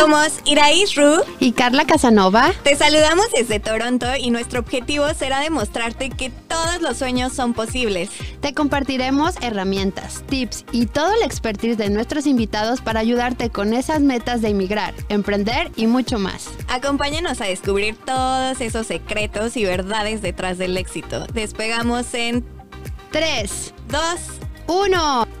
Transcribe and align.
Somos 0.00 0.40
Iraís 0.46 0.94
Ru 0.94 1.22
y 1.40 1.52
Carla 1.52 1.84
Casanova. 1.84 2.54
Te 2.62 2.74
saludamos 2.74 3.26
desde 3.36 3.60
Toronto 3.60 4.06
y 4.18 4.30
nuestro 4.30 4.60
objetivo 4.60 5.04
será 5.12 5.40
demostrarte 5.40 6.08
que 6.08 6.30
todos 6.30 6.80
los 6.80 6.96
sueños 6.96 7.34
son 7.34 7.52
posibles. 7.52 8.08
Te 8.40 8.54
compartiremos 8.54 9.34
herramientas, 9.42 10.22
tips 10.26 10.64
y 10.72 10.86
todo 10.86 11.12
el 11.12 11.22
expertise 11.22 11.76
de 11.76 11.90
nuestros 11.90 12.26
invitados 12.26 12.80
para 12.80 13.00
ayudarte 13.00 13.50
con 13.50 13.74
esas 13.74 14.00
metas 14.00 14.40
de 14.40 14.48
emigrar, 14.48 14.94
emprender 15.10 15.70
y 15.76 15.86
mucho 15.86 16.18
más. 16.18 16.48
Acompáñanos 16.68 17.42
a 17.42 17.44
descubrir 17.44 17.94
todos 17.98 18.58
esos 18.62 18.86
secretos 18.86 19.54
y 19.58 19.66
verdades 19.66 20.22
detrás 20.22 20.56
del 20.56 20.78
éxito. 20.78 21.26
Despegamos 21.34 22.14
en 22.14 22.42
3, 23.10 23.74
2, 23.90 24.02
1. 24.66 25.39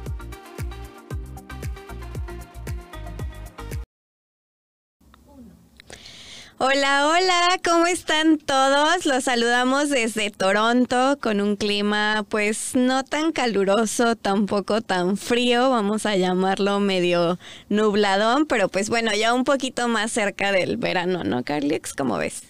Hola, 6.62 7.08
hola, 7.08 7.58
¿cómo 7.64 7.86
están 7.86 8.36
todos? 8.36 9.06
Los 9.06 9.24
saludamos 9.24 9.88
desde 9.88 10.30
Toronto 10.30 11.16
con 11.18 11.40
un 11.40 11.56
clima 11.56 12.26
pues 12.28 12.72
no 12.74 13.02
tan 13.02 13.32
caluroso, 13.32 14.14
tampoco 14.14 14.82
tan 14.82 15.16
frío, 15.16 15.70
vamos 15.70 16.04
a 16.04 16.16
llamarlo 16.16 16.78
medio 16.78 17.38
nubladón, 17.70 18.44
pero 18.44 18.68
pues 18.68 18.90
bueno, 18.90 19.10
ya 19.14 19.32
un 19.32 19.44
poquito 19.44 19.88
más 19.88 20.12
cerca 20.12 20.52
del 20.52 20.76
verano, 20.76 21.24
¿no, 21.24 21.44
Carlix? 21.44 21.94
¿Cómo 21.94 22.18
ves? 22.18 22.42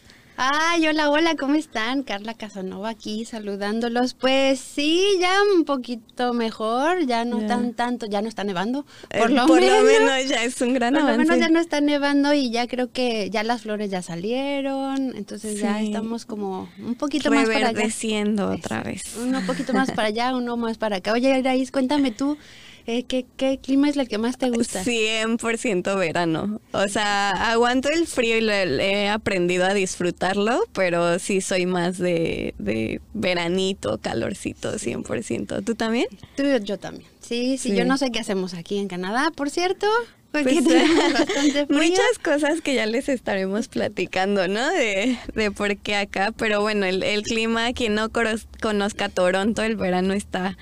Ay, 0.43 0.89
hola, 0.89 1.11
hola, 1.11 1.37
¿cómo 1.37 1.55
están? 1.57 2.03
Carla 2.03 2.33
Casanova 2.33 2.89
aquí 2.89 3.27
saludándolos. 3.27 4.15
Pues 4.15 4.59
sí, 4.59 5.19
ya 5.21 5.35
un 5.55 5.67
poquito 5.67 6.33
mejor, 6.33 7.05
ya 7.05 7.27
no 7.27 7.47
tan 7.47 7.75
tanto, 7.75 8.07
ya 8.07 8.23
no 8.23 8.29
está 8.31 8.43
nevando. 8.43 8.87
Por, 9.11 9.31
lo, 9.31 9.47
menos, 9.47 10.29
ya 10.29 10.43
es 10.43 10.59
un 10.63 10.73
gran 10.73 10.97
avance. 10.97 11.17
Por 11.19 11.27
lo 11.27 11.31
menos 11.35 11.47
ya 11.47 11.53
no 11.53 11.61
está 11.61 11.83
nevando 11.83 12.33
y 12.33 12.51
ya 12.51 12.67
creo 12.69 12.91
que 12.91 13.29
ya 13.29 13.43
las 13.43 13.61
flores 13.61 13.91
ya 13.91 14.01
salieron, 14.01 15.15
entonces 15.15 15.61
ya 15.61 15.83
estamos 15.83 16.25
como 16.25 16.71
un 16.79 16.95
poquito 16.95 17.31
más 17.31 17.47
para 17.47 17.69
allá. 17.69 18.47
otra 18.49 18.83
vez. 18.83 19.17
Uno 19.21 19.43
poquito 19.47 19.75
más 19.75 19.91
para 19.91 20.09
allá, 20.09 20.35
uno 20.35 20.57
más 20.57 20.79
para 20.79 20.97
acá. 20.97 21.13
Oye, 21.13 21.43
cuéntame 21.71 22.13
tú. 22.13 22.39
Eh, 22.87 23.05
¿qué, 23.05 23.59
clima 23.63 23.89
es 23.89 23.97
el 23.97 24.09
que 24.09 24.19
más 24.19 24.39
te 24.39 24.51
gusta? 24.51 24.83
100% 24.83 25.99
verano. 25.99 26.61
O 26.73 26.89
sea, 26.89 27.31
aguanto 27.51 27.89
el 27.89 28.07
frío 28.07 28.39
y 28.39 28.49
he 28.49 29.09
aprendido 29.09 29.65
a 29.65 29.75
disfrutarlo, 29.75 30.65
pero 30.73 31.19
sí 31.19 31.41
soy 31.41 31.67
más 31.67 31.99
de, 31.99 32.55
de 32.59 33.01
veranito, 33.13 33.99
calorcito, 33.99 34.75
100%. 34.75 35.65
¿Tú 35.65 35.75
también? 35.75 36.07
Tú, 36.37 36.45
yo 36.63 36.79
también. 36.79 37.09
Sí, 37.21 37.59
sí, 37.59 37.77
yo 37.77 37.85
no 37.85 37.97
sé 37.97 38.11
qué 38.11 38.19
hacemos 38.19 38.55
aquí 38.55 38.79
en 38.79 38.89
Canadá, 38.89 39.31
por 39.35 39.51
cierto. 39.51 39.87
Porque 40.33 40.63
pues, 40.63 40.83
bastante 41.13 41.67
frío. 41.67 41.79
Muchas 41.79 42.19
cosas 42.23 42.61
que 42.61 42.75
ya 42.75 42.87
les 42.87 43.09
estaremos 43.09 43.69
platicando, 43.69 44.47
¿no? 44.49 44.69
De, 44.71 45.19
de 45.35 45.51
por 45.51 45.77
qué 45.77 45.97
acá. 45.97 46.33
Pero 46.37 46.61
bueno, 46.61 46.87
el, 46.87 47.03
el 47.03 47.23
clima, 47.23 47.73
quien 47.73 47.95
no 47.95 48.11
conozca 48.11 49.09
Toronto, 49.09 49.63
el 49.63 49.77
verano 49.77 50.13
está 50.13 50.57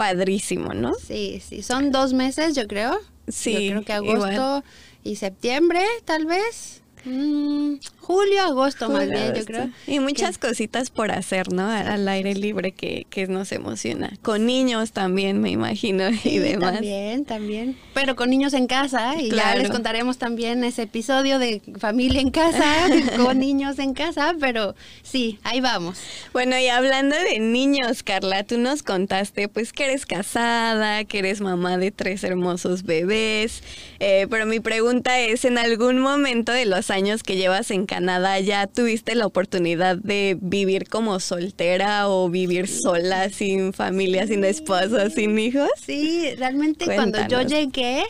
padrísimo, 0.00 0.72
¿no? 0.72 0.94
Sí, 0.94 1.42
sí. 1.46 1.62
Son 1.62 1.92
dos 1.92 2.14
meses, 2.14 2.54
yo 2.54 2.66
creo. 2.66 2.98
Sí. 3.28 3.52
Yo 3.52 3.58
creo 3.58 3.84
que 3.84 3.92
agosto 3.92 4.64
y 5.04 5.16
septiembre, 5.16 5.84
tal 6.06 6.24
vez. 6.24 6.79
Mm, 7.04 7.76
julio, 7.98 8.42
agosto 8.42 8.90
más 8.90 9.08
bien, 9.08 9.34
yo 9.34 9.44
creo. 9.44 9.70
Y 9.86 10.00
muchas 10.00 10.36
cositas 10.36 10.90
por 10.90 11.10
hacer, 11.10 11.52
¿no? 11.52 11.68
Al 11.68 12.06
aire 12.08 12.34
libre 12.34 12.72
que, 12.72 13.06
que, 13.08 13.26
nos 13.26 13.52
emociona. 13.52 14.12
Con 14.22 14.46
niños 14.46 14.92
también, 14.92 15.40
me 15.40 15.50
imagino, 15.50 16.04
y 16.24 16.38
demás. 16.38 16.74
También, 16.74 17.24
también. 17.24 17.76
Pero 17.94 18.16
con 18.16 18.30
niños 18.30 18.52
en 18.54 18.66
casa, 18.66 19.14
y 19.20 19.30
ya 19.30 19.54
les 19.54 19.70
contaremos 19.70 20.18
también 20.18 20.64
ese 20.64 20.82
episodio 20.82 21.38
de 21.38 21.62
familia 21.78 22.20
en 22.20 22.30
casa, 22.30 22.86
con 23.16 23.38
niños 23.38 23.78
en 23.78 23.94
casa, 23.94 24.34
pero 24.38 24.74
sí, 25.02 25.38
ahí 25.42 25.60
vamos. 25.60 25.98
Bueno, 26.32 26.58
y 26.58 26.68
hablando 26.68 27.16
de 27.16 27.38
niños, 27.38 28.02
Carla, 28.02 28.44
tú 28.44 28.58
nos 28.58 28.82
contaste 28.82 29.48
pues 29.48 29.72
que 29.72 29.84
eres 29.84 30.06
casada, 30.06 31.04
que 31.04 31.20
eres 31.20 31.40
mamá 31.40 31.78
de 31.78 31.90
tres 31.90 32.24
hermosos 32.24 32.82
bebés, 32.82 33.62
eh, 34.00 34.26
pero 34.30 34.46
mi 34.46 34.60
pregunta 34.60 35.18
es, 35.20 35.44
¿en 35.44 35.58
algún 35.58 35.98
momento 35.98 36.52
de 36.52 36.66
los 36.66 36.89
años 36.90 37.22
que 37.22 37.36
llevas 37.36 37.70
en 37.70 37.86
Canadá 37.86 38.38
ya 38.40 38.66
tuviste 38.66 39.14
la 39.14 39.26
oportunidad 39.26 39.96
de 39.96 40.36
vivir 40.40 40.88
como 40.88 41.20
soltera 41.20 42.08
o 42.08 42.28
vivir 42.28 42.68
sola, 42.68 43.30
sin 43.30 43.72
familia, 43.72 44.26
sin 44.26 44.44
esposo, 44.44 45.10
sin 45.10 45.38
hijos? 45.38 45.70
Sí, 45.84 46.34
realmente 46.36 46.86
cuando 46.86 47.26
yo 47.28 47.42
llegué, 47.42 48.04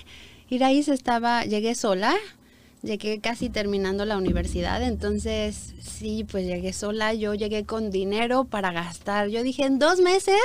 Iraís 0.49 0.89
estaba, 0.89 1.45
llegué 1.45 1.75
sola, 1.75 2.15
llegué 2.83 3.21
casi 3.21 3.51
terminando 3.51 4.05
la 4.05 4.17
universidad, 4.17 4.83
entonces 4.83 5.75
sí, 5.83 6.25
pues 6.31 6.47
llegué 6.47 6.73
sola, 6.73 7.13
yo 7.15 7.35
llegué 7.35 7.65
con 7.65 7.91
dinero 7.91 8.45
para 8.45 8.73
gastar. 8.73 9.29
Yo 9.29 9.43
dije, 9.43 9.65
en 9.65 9.79
dos 9.79 10.01
meses 10.01 10.41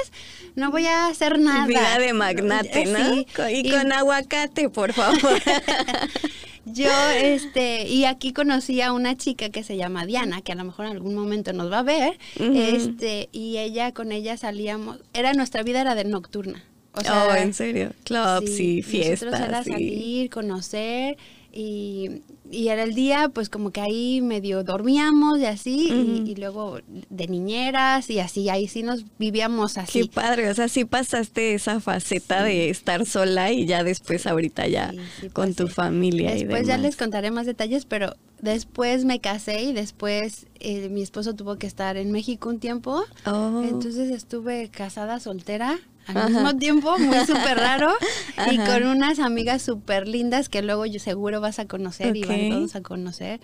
no 0.56 0.72
voy 0.72 0.86
a 0.86 1.08
hacer 1.08 1.40
nada. 1.40 1.66
Vida 1.66 1.98
de 1.98 2.14
magnate, 2.14 2.86
¿no? 2.86 3.50
y, 3.50 3.70
con 3.70 3.92
aguacate, 3.92 4.70
por 4.70 4.94
favor. 4.94 5.42
Yo, 6.66 6.90
este, 7.12 7.88
y 7.88 8.06
aquí 8.06 8.34
conocí 8.34 8.82
a 8.82 8.92
una 8.92 9.16
chica 9.16 9.50
que 9.50 9.64
se 9.64 9.78
llama 9.78 10.06
Diana, 10.06 10.42
que 10.42 10.52
a 10.52 10.56
lo 10.56 10.64
mejor 10.64 10.88
en 10.88 10.94
algún 10.94 11.14
momento 11.14 11.54
nos 11.54 11.72
va 11.72 11.80
a 11.80 11.84
ver, 11.84 12.18
este, 12.40 13.30
y 13.32 13.58
ella, 13.58 13.94
con 13.94 14.12
ella 14.12 14.36
salíamos, 14.36 14.98
era 15.14 15.34
nuestra 15.34 15.62
vida 15.62 15.82
era 15.82 15.94
de 15.94 16.06
nocturna. 16.06 16.64
O 16.94 17.02
sea, 17.02 17.28
oh, 17.28 17.36
¿en 17.36 17.54
serio? 17.54 17.92
Clubs 18.04 18.60
y 18.60 18.82
fiestas. 18.82 19.32
Nosotros 19.32 19.50
era 19.50 19.64
salir, 19.64 20.30
conocer, 20.30 21.18
y, 21.54 22.22
y, 22.56 22.70
era 22.70 22.84
el 22.84 22.94
día, 22.94 23.30
pues 23.30 23.50
como 23.50 23.72
que 23.72 23.82
ahí 23.82 24.22
medio 24.22 24.64
dormíamos 24.64 25.40
y 25.40 25.46
así, 25.46 26.24
y, 26.26 26.36
luego 26.36 26.80
de 27.10 27.28
niñeras 27.28 28.10
y 28.10 28.20
así, 28.20 28.50
ahí 28.50 28.68
sí 28.68 28.84
nos 28.84 29.06
vivíamos 29.18 29.78
así. 29.78 30.02
Qué 30.02 30.08
padre, 30.08 30.50
o 30.50 30.54
sea, 30.54 30.68
sí 30.68 30.86
pasaste 30.86 31.54
esa 31.54 31.80
faceta 31.80 32.44
de 32.44 32.70
estar 32.70 33.06
sola 33.06 33.52
y 33.52 33.66
ya 33.66 33.84
después 33.84 34.26
ahorita 34.28 34.68
ya 34.68 34.94
con 35.34 35.54
tu 35.54 35.68
familia. 35.68 36.32
Después 36.32 36.68
ya 36.68 36.78
les 36.78 36.96
contaré 36.96 37.32
más 37.32 37.46
detalles, 37.46 37.86
pero 37.86 38.16
después 38.42 39.06
me 39.06 39.20
casé 39.20 39.64
y 39.64 39.74
después 39.74 40.48
eh, 40.60 40.90
mi 40.90 41.02
esposo 41.02 41.36
tuvo 41.36 41.58
que 41.58 41.68
estar 41.68 41.98
en 41.98 42.12
México 42.12 42.50
un 42.50 42.60
tiempo, 42.60 43.04
oh. 43.26 43.64
entonces 43.64 44.12
estuve 44.12 44.70
casada 44.70 45.20
soltera 45.20 45.80
al 46.08 46.32
mismo 46.32 46.56
tiempo, 46.58 46.98
muy 47.00 47.20
súper 47.26 47.58
raro, 47.58 47.94
y 48.52 48.58
con 48.58 48.86
unas 48.88 49.20
amigas 49.20 49.62
súper 49.62 50.08
lindas 50.08 50.50
que 50.50 50.62
luego 50.62 50.86
yo 50.86 51.00
seguro 51.00 51.42
vas 51.42 51.60
a 51.60 51.66
conocer 51.66 52.16
y 52.16 52.24
van 52.24 52.50
todos 52.50 52.76
a 52.76 52.82
conocer, 52.82 53.40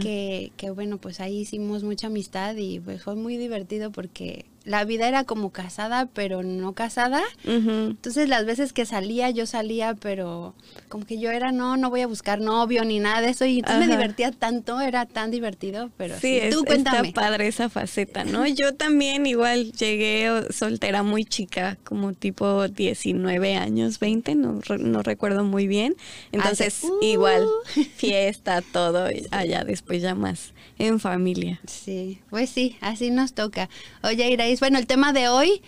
que, 0.00 0.52
que 0.56 0.70
bueno, 0.70 0.98
pues 0.98 1.20
ahí 1.20 1.40
hicimos 1.40 1.82
mucha 1.82 2.08
amistad 2.08 2.54
y 2.56 2.80
pues 2.80 3.02
fue 3.02 3.16
muy 3.16 3.36
divertido 3.36 3.90
porque 3.90 4.46
la 4.64 4.84
vida 4.84 5.06
era 5.08 5.24
como 5.24 5.50
casada, 5.50 6.06
pero 6.06 6.42
no 6.42 6.72
casada. 6.72 7.22
Entonces 7.44 8.28
las 8.28 8.46
veces 8.46 8.72
que 8.72 8.86
salía, 8.86 9.30
yo 9.30 9.46
salía, 9.46 9.94
pero 9.94 10.54
como 10.88 11.04
que 11.04 11.18
yo 11.18 11.30
era, 11.30 11.52
no, 11.52 11.76
no 11.76 11.90
voy 11.90 12.00
a 12.00 12.06
buscar 12.06 12.40
novio 12.40 12.84
ni 12.84 12.98
nada 12.98 13.20
de 13.20 13.30
eso. 13.30 13.44
Y 13.44 13.58
entonces 13.58 13.86
me 13.86 13.92
divertía 13.92 14.32
tanto, 14.32 14.80
era 14.80 15.04
tan 15.06 15.30
divertido, 15.30 15.90
pero 15.96 16.18
sí, 16.18 16.40
tú 16.50 16.64
cuéntame. 16.64 17.08
Está 17.08 17.20
padre 17.20 17.46
esa 17.46 17.68
faceta, 17.68 18.24
¿no? 18.24 18.46
yo 18.46 18.74
también 18.74 19.26
igual 19.26 19.72
llegué 19.72 20.52
soltera 20.52 21.02
muy 21.02 21.24
chica, 21.24 21.76
como 21.84 22.12
tipo 22.12 22.68
19 22.68 23.56
años, 23.56 23.98
20, 23.98 24.34
no, 24.34 24.60
no 24.78 25.02
recuerdo 25.02 25.44
muy 25.44 25.66
bien. 25.66 25.94
Entonces 26.32 26.82
igual, 27.02 27.44
uh. 27.44 27.80
fiesta, 27.96 28.62
todo, 28.62 29.08
allá 29.30 29.64
después 29.64 30.00
ya 30.00 30.14
más 30.14 30.54
en 30.78 31.00
familia. 31.00 31.60
Sí, 31.66 32.20
pues 32.30 32.50
sí, 32.50 32.76
así 32.80 33.10
nos 33.10 33.32
toca. 33.34 33.68
Oye, 34.02 34.28
Iraí, 34.30 34.53
bueno, 34.60 34.78
el 34.78 34.86
tema 34.86 35.12
de 35.12 35.28
hoy, 35.28 35.62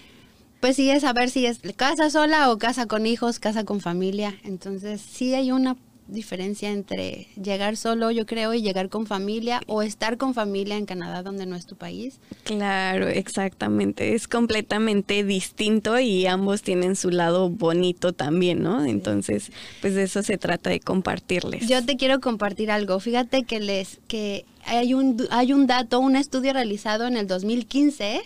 pues 0.60 0.76
sí 0.76 0.90
es 0.90 1.02
saber 1.02 1.30
si 1.30 1.46
es 1.46 1.60
casa 1.76 2.10
sola 2.10 2.50
o 2.50 2.58
casa 2.58 2.86
con 2.86 3.06
hijos, 3.06 3.38
casa 3.38 3.64
con 3.64 3.80
familia. 3.80 4.34
Entonces 4.44 5.00
sí 5.00 5.34
hay 5.34 5.52
una 5.52 5.76
diferencia 6.08 6.70
entre 6.70 7.28
llegar 7.40 7.76
solo, 7.76 8.10
yo 8.10 8.26
creo, 8.26 8.54
y 8.54 8.62
llegar 8.62 8.88
con 8.88 9.06
familia 9.06 9.60
o 9.66 9.82
estar 9.82 10.16
con 10.16 10.34
familia 10.34 10.76
en 10.76 10.86
Canadá, 10.86 11.22
donde 11.22 11.46
no 11.46 11.56
es 11.56 11.66
tu 11.66 11.76
país. 11.76 12.20
Claro, 12.44 13.08
exactamente. 13.08 14.14
Es 14.14 14.28
completamente 14.28 15.24
distinto 15.24 15.98
y 15.98 16.26
ambos 16.26 16.62
tienen 16.62 16.96
su 16.96 17.10
lado 17.10 17.50
bonito 17.50 18.12
también, 18.12 18.62
¿no? 18.62 18.84
Entonces, 18.84 19.50
pues 19.80 19.94
de 19.94 20.04
eso 20.04 20.22
se 20.22 20.38
trata 20.38 20.70
de 20.70 20.80
compartirles. 20.80 21.66
Yo 21.68 21.84
te 21.84 21.96
quiero 21.96 22.20
compartir 22.20 22.70
algo. 22.70 23.00
Fíjate 23.00 23.44
que 23.44 23.60
les 23.60 24.00
que 24.08 24.44
hay 24.64 24.94
un, 24.94 25.26
hay 25.30 25.52
un 25.52 25.66
dato, 25.66 26.00
un 26.00 26.16
estudio 26.16 26.52
realizado 26.52 27.06
en 27.06 27.16
el 27.16 27.26
2015, 27.26 28.20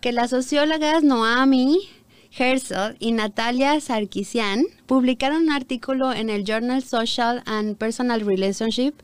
que 0.00 0.12
las 0.12 0.30
sociólogas 0.30 1.04
Noami 1.04 1.78
Herzl 2.38 2.96
y 3.00 3.12
Natalia 3.12 3.80
Sarkisian 3.80 4.64
publicaron 4.86 5.44
un 5.44 5.52
artículo 5.52 6.12
en 6.12 6.30
el 6.30 6.44
Journal 6.44 6.82
Social 6.84 7.42
and 7.46 7.76
Personal 7.76 8.20
Relationship, 8.20 8.94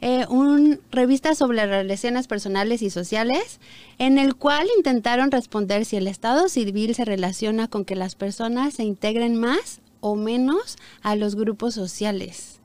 eh, 0.00 0.24
una 0.28 0.78
revista 0.90 1.34
sobre 1.34 1.66
relaciones 1.66 2.26
personales 2.26 2.82
y 2.82 2.90
sociales, 2.90 3.60
en 3.98 4.18
el 4.18 4.36
cual 4.36 4.66
intentaron 4.76 5.30
responder 5.30 5.84
si 5.84 5.96
el 5.96 6.06
Estado 6.06 6.48
civil 6.48 6.94
se 6.94 7.04
relaciona 7.04 7.68
con 7.68 7.84
que 7.84 7.96
las 7.96 8.14
personas 8.14 8.74
se 8.74 8.84
integren 8.84 9.36
más 9.36 9.80
o 10.00 10.14
menos 10.14 10.76
a 11.02 11.16
los 11.16 11.34
grupos 11.34 11.74
sociales. 11.74 12.57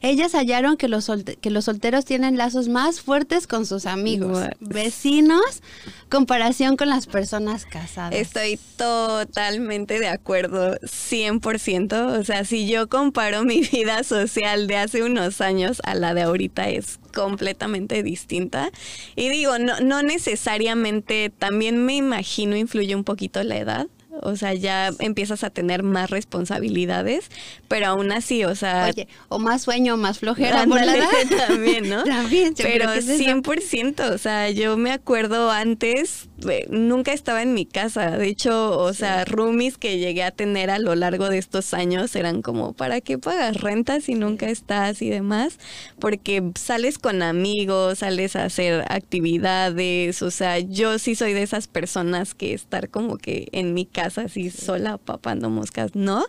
Ellas 0.00 0.32
hallaron 0.32 0.76
que 0.76 0.88
los, 0.88 1.10
que 1.40 1.50
los 1.50 1.64
solteros 1.64 2.04
tienen 2.04 2.36
lazos 2.36 2.68
más 2.68 3.00
fuertes 3.00 3.46
con 3.46 3.66
sus 3.66 3.86
amigos, 3.86 4.44
vecinos, 4.60 5.62
comparación 6.08 6.76
con 6.76 6.88
las 6.88 7.06
personas 7.06 7.64
casadas. 7.64 8.14
Estoy 8.14 8.58
totalmente 8.76 9.98
de 9.98 10.08
acuerdo, 10.08 10.76
100%. 10.80 12.18
O 12.20 12.24
sea, 12.24 12.44
si 12.44 12.68
yo 12.68 12.88
comparo 12.88 13.44
mi 13.44 13.60
vida 13.72 14.04
social 14.04 14.66
de 14.66 14.76
hace 14.76 15.02
unos 15.02 15.40
años 15.40 15.80
a 15.84 15.94
la 15.94 16.14
de 16.14 16.22
ahorita 16.22 16.68
es 16.68 16.98
completamente 17.14 18.02
distinta. 18.02 18.70
Y 19.16 19.28
digo, 19.28 19.58
no, 19.58 19.80
no 19.80 20.02
necesariamente, 20.02 21.30
también 21.36 21.84
me 21.84 21.96
imagino 21.96 22.56
influye 22.56 22.94
un 22.94 23.04
poquito 23.04 23.42
la 23.42 23.56
edad 23.56 23.86
o 24.22 24.36
sea, 24.36 24.54
ya 24.54 24.90
empiezas 24.98 25.44
a 25.44 25.50
tener 25.50 25.82
más 25.82 26.10
responsabilidades, 26.10 27.30
pero 27.68 27.86
aún 27.86 28.12
así, 28.12 28.44
o 28.44 28.54
sea... 28.54 28.90
Oye, 28.92 29.08
o 29.28 29.38
más 29.38 29.62
sueño, 29.62 29.96
más 29.96 30.18
flojera 30.18 30.66
también, 31.46 31.88
¿no? 31.88 32.04
también, 32.04 32.54
pero 32.56 32.86
100%, 32.86 34.14
o 34.14 34.18
sea, 34.18 34.50
yo 34.50 34.76
me 34.76 34.92
acuerdo 34.92 35.50
antes, 35.50 36.28
eh, 36.48 36.66
nunca 36.70 37.12
estaba 37.12 37.42
en 37.42 37.54
mi 37.54 37.66
casa, 37.66 38.16
de 38.16 38.28
hecho, 38.28 38.78
o 38.78 38.92
sea, 38.92 39.24
roomies 39.24 39.78
que 39.78 39.98
llegué 39.98 40.22
a 40.22 40.30
tener 40.30 40.70
a 40.70 40.78
lo 40.78 40.94
largo 40.94 41.28
de 41.28 41.38
estos 41.38 41.74
años 41.74 42.14
eran 42.16 42.42
como, 42.42 42.72
¿para 42.72 43.00
qué 43.00 43.18
pagas 43.18 43.60
renta 43.60 44.00
si 44.00 44.14
nunca 44.14 44.48
estás 44.48 45.02
y 45.02 45.10
demás? 45.10 45.58
Porque 45.98 46.42
sales 46.56 46.98
con 46.98 47.22
amigos, 47.22 47.98
sales 47.98 48.36
a 48.36 48.44
hacer 48.44 48.84
actividades, 48.88 50.22
o 50.22 50.30
sea, 50.30 50.58
yo 50.58 50.98
sí 50.98 51.14
soy 51.14 51.32
de 51.32 51.42
esas 51.42 51.66
personas 51.66 52.34
que 52.34 52.54
estar 52.54 52.88
como 52.88 53.18
que 53.18 53.48
en 53.52 53.74
mi 53.74 53.86
casa 53.86 54.07
así 54.16 54.48
sola 54.48 54.96
papando 54.96 55.50
moscas, 55.50 55.94
¿no? 55.94 56.24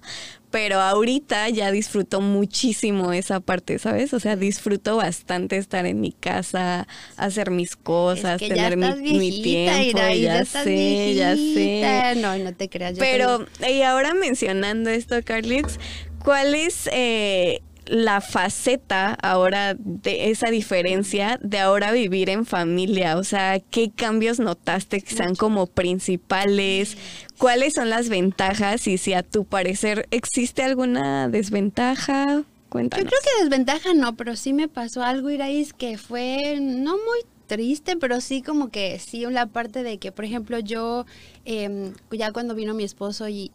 Pero 0.51 0.79
ahorita 0.79 1.47
ya 1.49 1.71
disfruto 1.71 2.19
muchísimo 2.21 3.13
esa 3.13 3.39
parte, 3.39 3.77
¿sabes? 3.77 4.13
O 4.13 4.19
sea, 4.19 4.35
disfruto 4.35 4.97
bastante 4.97 5.57
estar 5.57 5.85
en 5.85 6.01
mi 6.01 6.11
casa, 6.11 6.87
hacer 7.15 7.51
mis 7.51 7.75
cosas, 7.75 8.39
tener 8.39 8.75
mi, 8.75 9.41
tiempo, 9.41 9.99
ya, 9.99 10.43
sé, 10.45 11.13
ya 11.13 11.35
sé. 11.35 12.15
No, 12.17 12.35
no 12.37 12.53
te 12.53 12.67
creas. 12.67 12.97
Pero, 12.97 13.45
y 13.65 13.83
ahora 13.83 14.15
mencionando 14.15 14.89
esto, 14.89 15.15
Carlix, 15.23 15.79
¿cuál 16.23 16.55
es 16.55 16.89
eh, 16.91 17.61
la 17.89 18.21
faceta 18.21 19.17
ahora 19.21 19.75
de 19.77 20.29
esa 20.29 20.49
diferencia 20.49 21.39
de 21.41 21.59
ahora 21.59 21.91
vivir 21.91 22.29
en 22.29 22.45
familia? 22.45 23.17
O 23.17 23.23
sea, 23.23 23.59
¿qué 23.59 23.91
cambios 23.91 24.39
notaste 24.39 25.01
que 25.01 25.15
sean 25.15 25.35
como 25.35 25.67
principales? 25.67 26.97
¿Cuáles 27.37 27.73
son 27.73 27.89
las 27.89 28.09
ventajas 28.09 28.87
y 28.87 28.97
si 28.97 29.13
a 29.13 29.23
tu 29.23 29.45
parecer 29.45 30.07
existe 30.11 30.63
alguna 30.63 31.27
desventaja? 31.27 32.43
Cuéntanos. 32.69 33.03
Yo 33.03 33.09
creo 33.09 33.21
que 33.21 33.43
desventaja 33.43 33.93
no, 33.95 34.15
pero 34.15 34.35
sí 34.35 34.53
me 34.53 34.67
pasó 34.67 35.03
algo, 35.03 35.29
Iraís, 35.31 35.73
que 35.73 35.97
fue 35.97 36.59
no 36.61 36.93
muy 36.93 37.19
triste, 37.49 37.97
pero 37.97 38.21
sí 38.21 38.41
como 38.41 38.69
que 38.69 38.99
sí 38.99 39.25
la 39.25 39.47
parte 39.47 39.83
de 39.83 39.97
que, 39.97 40.13
por 40.13 40.23
ejemplo, 40.23 40.59
yo 40.59 41.05
em, 41.43 41.93
ya 42.11 42.31
cuando 42.31 42.55
vino 42.55 42.73
mi 42.73 42.83
esposo 42.85 43.27
y, 43.27 43.49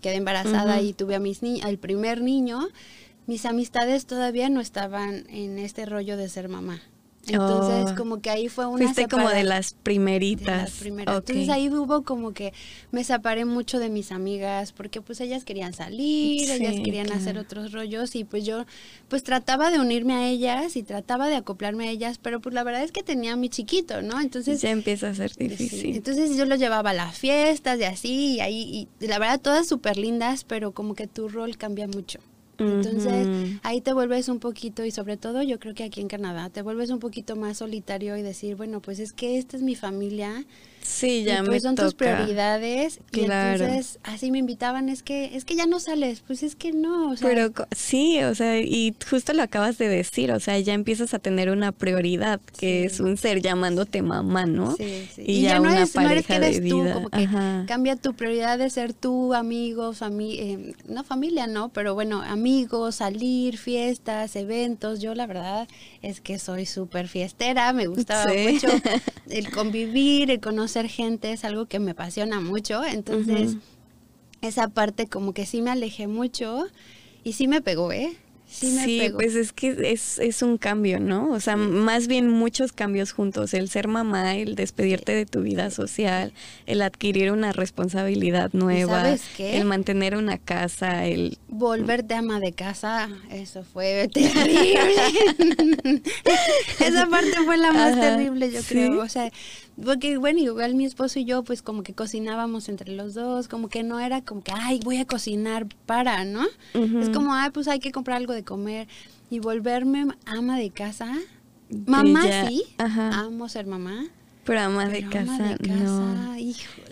quedé 0.00 0.14
embarazada 0.14 0.80
y 0.80 0.92
tuve 0.92 1.16
a 1.16 1.18
mis 1.18 1.42
ni 1.42 1.60
al 1.62 1.78
primer 1.78 2.20
niño, 2.20 2.68
mis 3.26 3.46
amistades 3.46 4.06
todavía 4.06 4.50
no 4.50 4.60
estaban 4.60 5.24
en 5.30 5.58
este 5.58 5.86
rollo 5.86 6.16
de 6.16 6.28
ser 6.28 6.48
mamá. 6.48 6.80
Entonces, 7.28 7.92
oh. 7.92 7.96
como 7.96 8.20
que 8.20 8.30
ahí 8.30 8.48
fue 8.48 8.66
una 8.66 8.84
Fuiste 8.84 9.08
como 9.08 9.28
de 9.28 9.44
las 9.44 9.74
primeritas. 9.74 10.82
Entonces 10.82 11.48
ahí 11.48 11.68
hubo 11.68 12.02
como 12.02 12.32
que 12.32 12.52
me 12.90 13.04
separé 13.04 13.44
mucho 13.44 13.78
de 13.78 13.88
mis 13.88 14.12
amigas 14.12 14.72
porque 14.72 15.00
pues 15.00 15.20
ellas 15.20 15.44
querían 15.44 15.72
salir, 15.72 16.50
ellas 16.50 16.74
querían 16.84 17.12
hacer 17.12 17.38
otros 17.38 17.72
rollos 17.72 18.14
y 18.16 18.24
pues 18.24 18.44
yo 18.44 18.64
pues 19.08 19.22
trataba 19.22 19.70
de 19.70 19.78
unirme 19.80 20.14
a 20.14 20.28
ellas 20.28 20.76
y 20.76 20.82
trataba 20.82 21.28
de 21.28 21.36
acoplarme 21.36 21.88
a 21.88 21.90
ellas, 21.90 22.18
pero 22.18 22.40
pues 22.40 22.54
la 22.54 22.64
verdad 22.64 22.82
es 22.82 22.92
que 22.92 23.02
tenía 23.02 23.34
a 23.34 23.36
mi 23.36 23.48
chiquito, 23.48 24.02
¿no? 24.02 24.20
Entonces 24.20 24.60
ya 24.60 24.70
empieza 24.70 25.10
a 25.10 25.14
ser 25.14 25.34
difícil. 25.34 25.96
Entonces 25.96 26.36
yo 26.36 26.44
lo 26.44 26.56
llevaba 26.56 26.90
a 26.90 26.94
las 26.94 27.18
fiestas 27.18 27.78
y 27.78 27.84
así 27.84 28.34
y 28.34 28.40
ahí 28.40 28.88
y 29.00 29.06
la 29.06 29.18
verdad 29.18 29.40
todas 29.40 29.66
súper 29.66 29.96
lindas, 29.96 30.44
pero 30.44 30.72
como 30.72 30.94
que 30.94 31.06
tu 31.06 31.28
rol 31.28 31.56
cambia 31.56 31.86
mucho. 31.86 32.20
Entonces 32.58 33.58
ahí 33.62 33.80
te 33.80 33.92
vuelves 33.92 34.28
un 34.28 34.40
poquito, 34.40 34.84
y 34.84 34.90
sobre 34.90 35.16
todo 35.16 35.42
yo 35.42 35.58
creo 35.60 35.74
que 35.74 35.84
aquí 35.84 36.00
en 36.00 36.08
Canadá, 36.08 36.50
te 36.50 36.62
vuelves 36.62 36.90
un 36.90 36.98
poquito 36.98 37.36
más 37.36 37.58
solitario 37.58 38.16
y 38.16 38.22
decir, 38.22 38.56
bueno, 38.56 38.80
pues 38.80 38.98
es 38.98 39.12
que 39.12 39.38
esta 39.38 39.56
es 39.56 39.62
mi 39.62 39.76
familia 39.76 40.44
Sí, 40.82 41.24
ya 41.24 41.42
pues 41.44 41.62
son 41.62 41.74
tus 41.74 41.94
prioridades. 41.94 43.00
Y 43.12 43.20
entonces 43.20 43.98
así 44.02 44.30
me 44.30 44.38
invitaban, 44.38 44.88
es 44.88 45.02
que, 45.02 45.36
es 45.36 45.44
que 45.44 45.56
ya 45.56 45.66
no 45.66 45.80
sales, 45.80 46.22
pues 46.26 46.42
es 46.42 46.56
que 46.56 46.72
no. 46.72 47.14
Pero 47.20 47.52
sí, 47.76 48.22
o 48.22 48.34
sea, 48.34 48.58
y 48.60 48.94
justo 49.08 49.32
lo 49.32 49.42
acabas 49.42 49.78
de 49.78 49.88
decir, 49.88 50.32
o 50.32 50.40
sea, 50.40 50.58
ya 50.58 50.74
empiezas 50.74 51.14
a 51.14 51.18
tener 51.18 51.50
una 51.50 51.72
prioridad, 51.72 52.40
que 52.58 52.84
es 52.84 53.00
un 53.00 53.16
ser 53.16 53.42
llamándote 53.42 54.02
mamá, 54.02 54.46
¿no? 54.46 54.76
Sí, 54.76 55.08
sí. 55.14 55.22
Y, 55.26 55.42
ya, 55.42 55.56
no, 55.56 55.62
una 55.62 55.86
pareja 55.86 56.00
no 56.00 56.10
eres 56.10 56.26
que 56.26 56.34
eres 56.34 56.68
tú, 56.68 56.84
como 56.92 57.10
que 57.10 57.28
cambia 57.66 57.96
tu 57.96 58.14
prioridad 58.14 58.58
de 58.58 58.70
ser 58.70 58.92
tú, 58.94 59.34
amigos, 59.34 59.98
familia, 59.98 60.42
eh, 60.42 60.74
no 60.86 61.04
familia, 61.04 61.46
no, 61.46 61.68
pero 61.70 61.94
bueno, 61.94 62.22
amigos, 62.22 62.96
salir, 62.96 63.58
fiestas, 63.58 64.36
eventos. 64.36 65.00
Yo 65.00 65.14
la 65.14 65.26
verdad 65.26 65.68
es 66.02 66.20
que 66.20 66.38
soy 66.38 66.66
súper 66.66 67.08
fiestera, 67.08 67.72
me 67.72 67.86
gustaba 67.86 68.32
mucho 68.32 68.68
el 69.30 69.50
convivir, 69.50 70.30
el 70.30 70.40
conocer 70.40 70.67
ser 70.68 70.88
gente 70.88 71.32
es 71.32 71.44
algo 71.44 71.66
que 71.66 71.78
me 71.78 71.92
apasiona 71.92 72.40
mucho, 72.40 72.84
entonces 72.84 73.56
esa 74.40 74.68
parte 74.68 75.06
como 75.08 75.32
que 75.32 75.46
sí 75.46 75.62
me 75.62 75.70
alejé 75.70 76.06
mucho 76.06 76.66
y 77.24 77.32
sí 77.32 77.48
me 77.48 77.60
pegó, 77.60 77.92
¿eh? 77.92 78.16
Sí, 78.50 79.10
pues 79.12 79.34
es 79.34 79.52
que 79.52 79.76
es, 79.92 80.18
es, 80.18 80.42
un 80.42 80.56
cambio, 80.56 81.00
¿no? 81.00 81.30
O 81.32 81.38
sea, 81.38 81.56
más 81.56 82.06
bien 82.06 82.30
muchos 82.30 82.72
cambios 82.72 83.12
juntos. 83.12 83.52
El 83.52 83.68
ser 83.68 83.88
mamá, 83.88 84.36
el 84.36 84.54
despedirte 84.54 85.12
de 85.12 85.26
tu 85.26 85.42
vida 85.42 85.70
social, 85.70 86.32
el 86.64 86.80
adquirir 86.80 87.30
una 87.30 87.52
responsabilidad 87.52 88.50
nueva, 88.54 89.16
el 89.38 89.64
mantener 89.66 90.16
una 90.16 90.38
casa, 90.38 91.04
el... 91.04 91.36
Volverte 91.48 92.14
ama 92.14 92.40
de 92.40 92.52
casa, 92.52 93.10
eso 93.30 93.64
fue 93.64 94.08
terrible. 94.12 95.02
Esa 96.80 97.06
parte 97.06 97.36
fue 97.44 97.58
la 97.58 97.72
más 97.72 98.00
terrible, 98.00 98.50
yo 98.50 98.62
creo. 98.62 99.02
O 99.02 99.08
sea, 99.10 99.30
porque 99.84 100.18
bueno, 100.18 100.40
igual 100.40 100.74
mi 100.74 100.84
esposo 100.84 101.18
y 101.18 101.24
yo 101.24 101.42
pues 101.44 101.62
como 101.62 101.82
que 101.82 101.94
cocinábamos 101.94 102.68
entre 102.68 102.92
los 102.94 103.14
dos, 103.14 103.48
como 103.48 103.68
que 103.68 103.82
no 103.82 104.00
era 104.00 104.22
como 104.22 104.42
que, 104.42 104.52
ay, 104.54 104.80
voy 104.84 104.98
a 104.98 105.04
cocinar 105.04 105.66
para, 105.86 106.24
¿no? 106.24 106.44
Es 106.74 107.10
como, 107.10 107.34
ay, 107.34 107.50
pues 107.50 107.68
hay 107.68 107.78
que 107.78 107.92
comprar 107.92 108.16
algo 108.16 108.32
de 108.32 108.44
comer 108.44 108.88
y 109.30 109.38
volverme 109.40 110.06
ama 110.26 110.58
de 110.58 110.70
casa. 110.70 111.12
Mamá 111.86 112.22
sí, 112.48 112.64
amo 112.78 113.48
ser 113.48 113.66
mamá. 113.66 114.06
Pero 114.44 114.60
ama 114.60 114.88
de 114.88 115.06
casa, 115.06 115.56
no. 115.60 116.34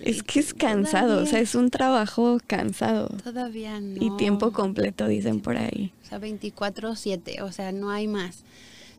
es 0.02 0.22
que 0.22 0.40
es 0.40 0.52
cansado, 0.52 1.22
o 1.22 1.26
sea, 1.26 1.40
es 1.40 1.54
un 1.54 1.70
trabajo 1.70 2.38
cansado. 2.46 3.08
Todavía 3.24 3.80
no. 3.80 3.96
Y 4.04 4.14
tiempo 4.18 4.52
completo, 4.52 5.08
dicen 5.08 5.40
por 5.40 5.56
ahí. 5.56 5.90
O 6.04 6.06
sea, 6.06 6.20
24/7, 6.20 7.40
o 7.40 7.52
sea, 7.52 7.72
no 7.72 7.90
hay 7.90 8.08
más. 8.08 8.44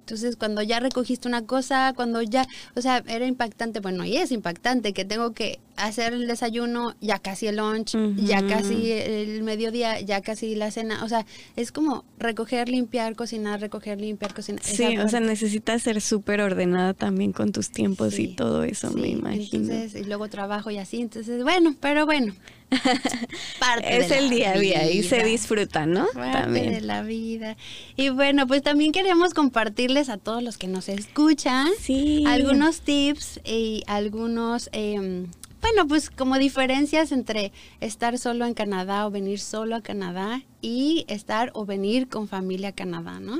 Entonces, 0.07 0.37
cuando 0.37 0.61
ya 0.61 0.79
recogiste 0.79 1.27
una 1.27 1.45
cosa, 1.45 1.91
cuando 1.93 2.21
ya, 2.21 2.47
o 2.75 2.81
sea, 2.81 3.03
era 3.09 3.25
impactante, 3.25 3.81
bueno, 3.81 4.05
y 4.05 4.15
es 4.15 4.31
impactante 4.31 4.93
que 4.93 5.03
tengo 5.03 5.33
que 5.33 5.59
hacer 5.75 6.13
el 6.13 6.27
desayuno, 6.27 6.95
ya 7.01 7.19
casi 7.19 7.47
el 7.47 7.57
lunch, 7.57 7.97
ya 8.15 8.47
casi 8.47 8.89
el 8.89 9.43
mediodía, 9.43 9.99
ya 9.99 10.21
casi 10.21 10.55
la 10.55 10.71
cena, 10.71 11.03
o 11.03 11.09
sea, 11.09 11.25
es 11.57 11.73
como 11.73 12.05
recoger, 12.19 12.69
limpiar, 12.69 13.17
cocinar, 13.17 13.59
recoger, 13.59 13.99
limpiar, 13.99 14.33
cocinar. 14.33 14.63
Sí, 14.63 14.97
o 14.97 15.09
sea, 15.09 15.19
necesitas 15.19 15.81
ser 15.81 15.99
súper 15.99 16.39
ordenada 16.39 16.93
también 16.93 17.33
con 17.33 17.51
tus 17.51 17.69
tiempos 17.69 18.17
y 18.17 18.29
todo 18.29 18.63
eso, 18.63 18.89
me 18.93 19.09
imagino. 19.09 19.65
Entonces, 19.73 20.01
y 20.01 20.05
luego 20.05 20.29
trabajo 20.29 20.71
y 20.71 20.77
así, 20.77 21.01
entonces, 21.01 21.43
bueno, 21.43 21.75
pero 21.81 22.05
bueno, 22.05 22.33
es 23.83 24.11
el 24.11 24.29
día 24.29 24.51
a 24.51 24.57
día 24.57 24.91
y 24.91 25.03
se 25.03 25.23
disfruta, 25.23 25.85
¿no? 25.85 26.07
también. 26.13 26.73
de 26.73 26.81
la 26.81 27.01
vida. 27.01 27.55
Y 27.95 28.09
bueno, 28.09 28.47
pues 28.47 28.61
también 28.61 28.91
queremos 28.91 29.33
compartirles 29.33 30.09
a 30.09 30.17
todos 30.17 30.43
los 30.43 30.57
que 30.57 30.67
nos 30.67 30.89
escuchan 30.89 31.67
algunos 32.25 32.81
tips 32.81 33.39
y 33.45 33.83
algunos, 33.87 34.69
em, 34.73 35.27
bueno, 35.61 35.87
pues 35.87 36.09
como 36.09 36.37
diferencias 36.37 37.11
entre 37.11 37.51
estar 37.79 38.17
solo 38.17 38.45
en 38.45 38.53
Canadá 38.53 39.07
o 39.07 39.11
venir 39.11 39.39
solo 39.39 39.75
a 39.75 39.81
Canadá 39.81 40.41
y 40.61 41.05
estar 41.07 41.51
o 41.53 41.65
venir 41.65 42.07
con 42.07 42.27
familia 42.27 42.69
a 42.69 42.71
Canadá, 42.71 43.19
¿no? 43.19 43.39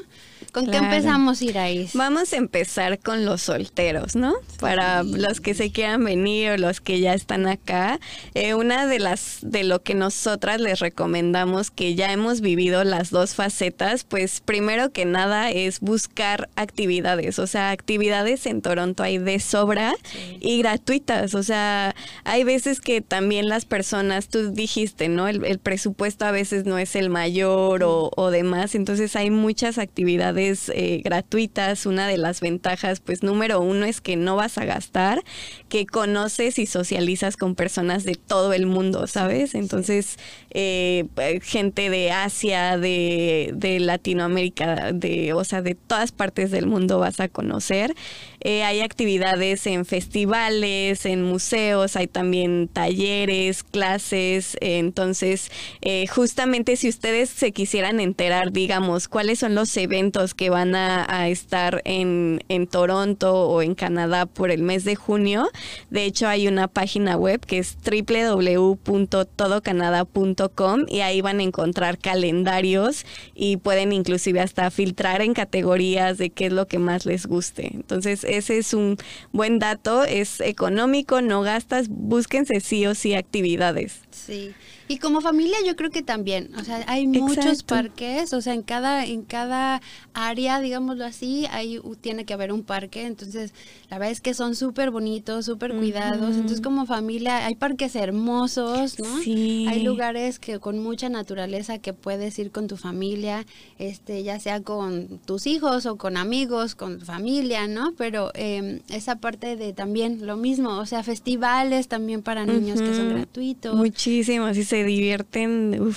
¿Con 0.52 0.68
qué 0.68 0.78
empezamos, 0.78 1.42
Iraís? 1.42 1.94
Vamos 1.94 2.34
a 2.34 2.38
empezar 2.38 3.00
con 3.00 3.26
los 3.26 3.44
solteros, 3.44 4.16
¿no? 4.16 4.36
Para 4.60 5.04
los 5.04 5.42
que 5.42 5.54
se 5.54 5.72
quieran 5.72 6.04
venir 6.04 6.52
o 6.52 6.58
los 6.58 6.80
que 6.80 7.00
ya 7.00 7.14
están 7.14 7.48
acá. 7.48 8.00
Eh, 8.34 8.54
una 8.54 8.88
de 8.88 9.00
las 9.00 9.40
de 9.42 9.64
lo 9.64 9.82
que 9.82 9.94
nosotras 9.94 10.62
les 10.62 10.80
recomendamos 10.80 11.72
que 11.72 11.96
ya 11.96 12.12
hemos 12.12 12.42
vivido 12.42 12.84
las 12.84 13.10
dos 13.10 13.36
facetas, 13.36 14.04
pues 14.04 14.42
primero 14.42 14.92
que 14.92 15.06
nada 15.06 15.50
es 15.50 15.80
buscar 15.80 16.50
actividades, 16.56 17.40
o 17.40 17.48
sea, 17.48 17.72
actividades 17.72 18.46
en 18.46 18.62
Toronto 18.62 19.04
hay 19.04 19.18
de 19.18 19.40
sobra 19.40 19.96
y 20.40 20.60
gratuitas, 20.60 21.36
o 21.36 21.44
sea, 21.44 21.96
hay 22.24 22.44
veces 22.44 22.80
que 22.80 23.02
también 23.02 23.50
las 23.50 23.66
personas, 23.66 24.28
tú 24.28 24.52
dijiste, 24.52 25.10
¿no? 25.10 25.28
El, 25.28 25.44
el 25.46 25.60
presupuesto 25.60 26.26
a 26.26 26.32
veces 26.32 26.66
no 26.66 26.78
es 26.78 26.96
el 26.96 27.07
mayor 27.10 27.84
o, 27.84 28.12
o 28.16 28.32
demás. 28.32 28.76
Entonces 28.76 29.16
hay 29.16 29.30
muchas 29.30 29.78
actividades 29.78 30.70
eh, 30.74 31.02
gratuitas. 31.04 31.86
Una 31.86 32.08
de 32.08 32.18
las 32.18 32.42
ventajas, 32.42 33.00
pues 33.00 33.24
número 33.24 33.62
uno 33.62 33.86
es 33.86 34.02
que 34.02 34.16
no 34.16 34.36
vas 34.36 34.58
a 34.58 34.66
gastar, 34.66 35.24
que 35.70 35.86
conoces 35.86 36.60
y 36.60 36.66
socializas 36.66 37.38
con 37.38 37.56
personas 37.56 38.04
de 38.04 38.16
todo 38.16 38.54
el 38.54 38.66
mundo, 38.66 39.08
¿sabes? 39.08 39.56
Entonces, 39.56 40.18
eh, 40.52 41.06
gente 41.44 41.90
de 41.90 42.12
Asia, 42.12 42.78
de, 42.78 43.52
de 43.56 43.80
Latinoamérica, 43.80 44.92
de, 44.94 45.34
o 45.34 45.44
sea, 45.44 45.62
de 45.62 45.76
todas 45.76 46.12
partes 46.12 46.52
del 46.52 46.66
mundo 46.66 47.00
vas 47.00 47.20
a 47.20 47.28
conocer. 47.28 47.94
Eh, 48.42 48.64
hay 48.64 48.82
actividades 48.82 49.66
en 49.68 49.86
festivales, 49.86 51.06
en 51.06 51.24
museos, 51.24 51.96
hay 51.96 52.08
también 52.08 52.68
talleres, 52.68 53.64
clases. 53.64 54.58
entonces, 54.62 55.52
eh, 55.82 56.08
justamente 56.08 56.76
si 56.76 56.88
ustedes 56.98 57.30
se 57.30 57.52
quisieran 57.52 58.00
enterar, 58.00 58.52
digamos, 58.52 59.08
cuáles 59.08 59.38
son 59.38 59.54
los 59.54 59.78
eventos 59.78 60.34
que 60.34 60.50
van 60.50 60.74
a, 60.74 61.30
estar 61.30 61.84
en, 61.86 62.44
en, 62.50 62.66
Toronto 62.66 63.48
o 63.48 63.62
en 63.62 63.76
Canadá 63.76 64.26
por 64.26 64.50
el 64.50 64.64
mes 64.64 64.84
de 64.84 64.96
junio, 64.96 65.48
de 65.92 66.06
hecho 66.06 66.28
hay 66.28 66.48
una 66.48 66.68
página 66.68 67.16
web 67.16 67.46
que 67.46 67.60
es 67.60 67.78
www.todocanada.com 67.86 70.86
y 70.88 71.02
ahí 71.02 71.22
van 71.22 71.40
a 71.40 71.44
encontrar 71.44 72.00
calendarios 72.00 73.06
y 73.36 73.58
pueden 73.58 73.94
inclusive 73.94 74.40
hasta 74.40 74.72
filtrar 74.72 75.22
en 75.22 75.36
categorías 75.36 76.18
de 76.18 76.32
qué 76.32 76.48
es 76.48 76.54
lo 76.54 76.68
que 76.68 76.80
más 76.80 77.06
les 77.06 77.28
guste. 77.28 77.70
Entonces, 77.76 78.24
ese 78.24 78.58
es 78.58 78.74
un 78.74 78.98
buen 79.32 79.60
dato, 79.60 80.04
es 80.04 80.40
económico, 80.40 81.22
no 81.22 81.44
gastas, 81.44 81.90
búsquense 81.90 82.60
sí 82.60 82.88
o 82.88 82.96
sí 82.96 83.14
actividades. 83.14 84.02
Sí. 84.10 84.56
Y 84.88 84.98
como 84.98 85.22
familia 85.22 85.58
yo 85.66 85.76
creo 85.76 85.90
que 85.90 86.02
también, 86.02 86.50
o 86.56 86.64
sea, 86.64 86.84
hay 86.88 87.08
muchos 87.08 87.64
parques, 87.64 88.34
o 88.34 88.42
sea, 88.42 88.54
en 88.54 88.62
cada 88.62 89.06
en 89.06 89.24
cada 89.24 89.82
área, 90.14 90.60
digámoslo 90.60 91.06
así, 91.06 91.46
hay 91.52 91.80
tiene 92.02 92.26
que 92.26 92.34
haber 92.34 92.54
un 92.54 92.64
parque, 92.64 93.06
entonces 93.06 93.54
la 93.90 93.98
verdad 93.98 94.12
es 94.12 94.22
que 94.22 94.34
son 94.34 94.56
súper 94.56 94.92
bonitos, 94.92 95.46
súper 95.46 95.76
cuidados, 95.76 96.36
entonces 96.36 96.62
como 96.62 96.86
familia 96.86 97.46
hay 97.46 97.56
parques 97.56 97.96
hermosos, 97.96 99.00
¿no? 99.00 99.22
Sí. 99.22 99.66
Hay 99.68 99.84
lugares 99.84 100.40
que 100.40 100.60
con 100.60 100.80
mucha 100.80 101.10
naturaleza 101.10 101.80
que 101.80 101.94
puedes 101.94 102.38
ir 102.40 102.52
con 102.52 102.68
tu 102.68 102.78
familia, 102.78 103.46
este, 103.80 104.24
ya 104.24 104.40
sea 104.40 104.62
con 104.62 105.20
tus 105.26 105.48
hijos 105.48 105.86
o 105.86 105.98
con 105.98 106.18
amigos, 106.18 106.76
con 106.76 107.02
familia, 107.02 107.68
¿no? 107.68 107.94
Pero 107.98 108.32
em, 108.36 108.80
esa 108.90 109.18
parte 109.18 109.56
de 109.56 109.74
también 109.74 110.26
lo 110.26 110.38
mismo, 110.38 110.78
o 110.78 110.86
sea, 110.86 111.04
festivales 111.04 111.88
también 111.88 112.22
para 112.22 112.46
niños 112.46 112.82
que 112.82 112.94
son 112.94 113.10
gratuitos. 113.10 113.76
Muchísimo, 113.76 114.54
sí 114.54 114.64
se 114.64 114.77
divierten. 114.84 115.96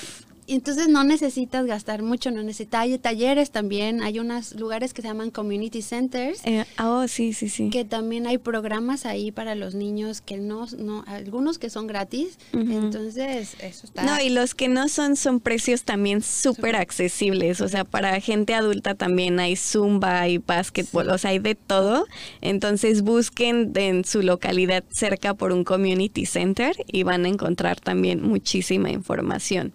Entonces 0.54 0.88
no 0.88 1.04
necesitas 1.04 1.64
gastar 1.64 2.02
mucho, 2.02 2.30
no 2.30 2.42
necesitas. 2.42 2.82
Hay 2.82 2.98
talleres 2.98 3.50
también, 3.50 4.02
hay 4.02 4.18
unos 4.18 4.54
lugares 4.54 4.92
que 4.92 5.02
se 5.02 5.08
llaman 5.08 5.30
community 5.30 5.80
centers. 5.80 6.40
Eh, 6.44 6.64
oh, 6.82 7.06
sí, 7.06 7.32
sí, 7.32 7.48
sí. 7.48 7.70
Que 7.70 7.84
también 7.84 8.26
hay 8.26 8.38
programas 8.38 9.06
ahí 9.06 9.30
para 9.30 9.54
los 9.54 9.74
niños 9.74 10.20
que 10.20 10.38
no, 10.38 10.66
no 10.78 11.04
algunos 11.06 11.58
que 11.58 11.70
son 11.70 11.86
gratis. 11.86 12.38
Entonces, 12.52 13.54
eso 13.60 13.86
está. 13.86 14.02
No, 14.02 14.20
y 14.20 14.30
los 14.30 14.54
que 14.54 14.68
no 14.68 14.88
son, 14.88 15.16
son 15.16 15.40
precios 15.40 15.84
también 15.84 16.22
súper 16.22 16.76
accesibles. 16.76 17.60
O 17.60 17.68
sea, 17.68 17.84
para 17.84 18.20
gente 18.20 18.54
adulta 18.54 18.94
también 18.94 19.38
hay 19.38 19.56
zumba, 19.56 20.20
hay 20.20 20.38
básquetbol, 20.38 21.10
o 21.10 21.18
sea, 21.18 21.30
hay 21.30 21.38
de 21.38 21.54
todo. 21.54 22.06
Entonces, 22.40 23.02
busquen 23.02 23.72
en 23.76 24.04
su 24.04 24.22
localidad 24.22 24.84
cerca 24.90 25.34
por 25.34 25.52
un 25.52 25.64
community 25.64 26.26
center 26.26 26.74
y 26.86 27.04
van 27.04 27.24
a 27.24 27.28
encontrar 27.28 27.80
también 27.80 28.22
muchísima 28.22 28.90
información. 28.90 29.72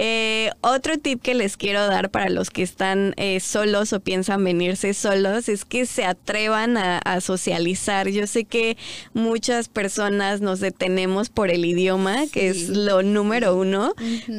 Eh, 0.00 0.52
otro 0.60 0.96
tip 0.96 1.20
que 1.20 1.34
les 1.34 1.56
quiero 1.56 1.84
dar 1.88 2.12
para 2.12 2.28
los 2.28 2.50
que 2.50 2.62
están 2.62 3.14
eh, 3.16 3.40
solos 3.40 3.92
o 3.92 3.98
piensan 3.98 4.44
venirse 4.44 4.94
solos 4.94 5.48
es 5.48 5.64
que 5.64 5.86
se 5.86 6.04
atrevan 6.04 6.76
a, 6.76 7.20
socializar. 7.20 8.08
Yo 8.08 8.28
sé 8.28 8.44
que 8.44 8.76
muchas 9.12 9.68
personas 9.68 10.40
nos 10.40 10.60
detenemos 10.60 11.30
por 11.30 11.50
el 11.50 11.64
idioma, 11.64 12.28
que 12.32 12.48
es 12.48 12.68
lo 12.68 13.02
número 13.02 13.56
uno, 13.56 13.92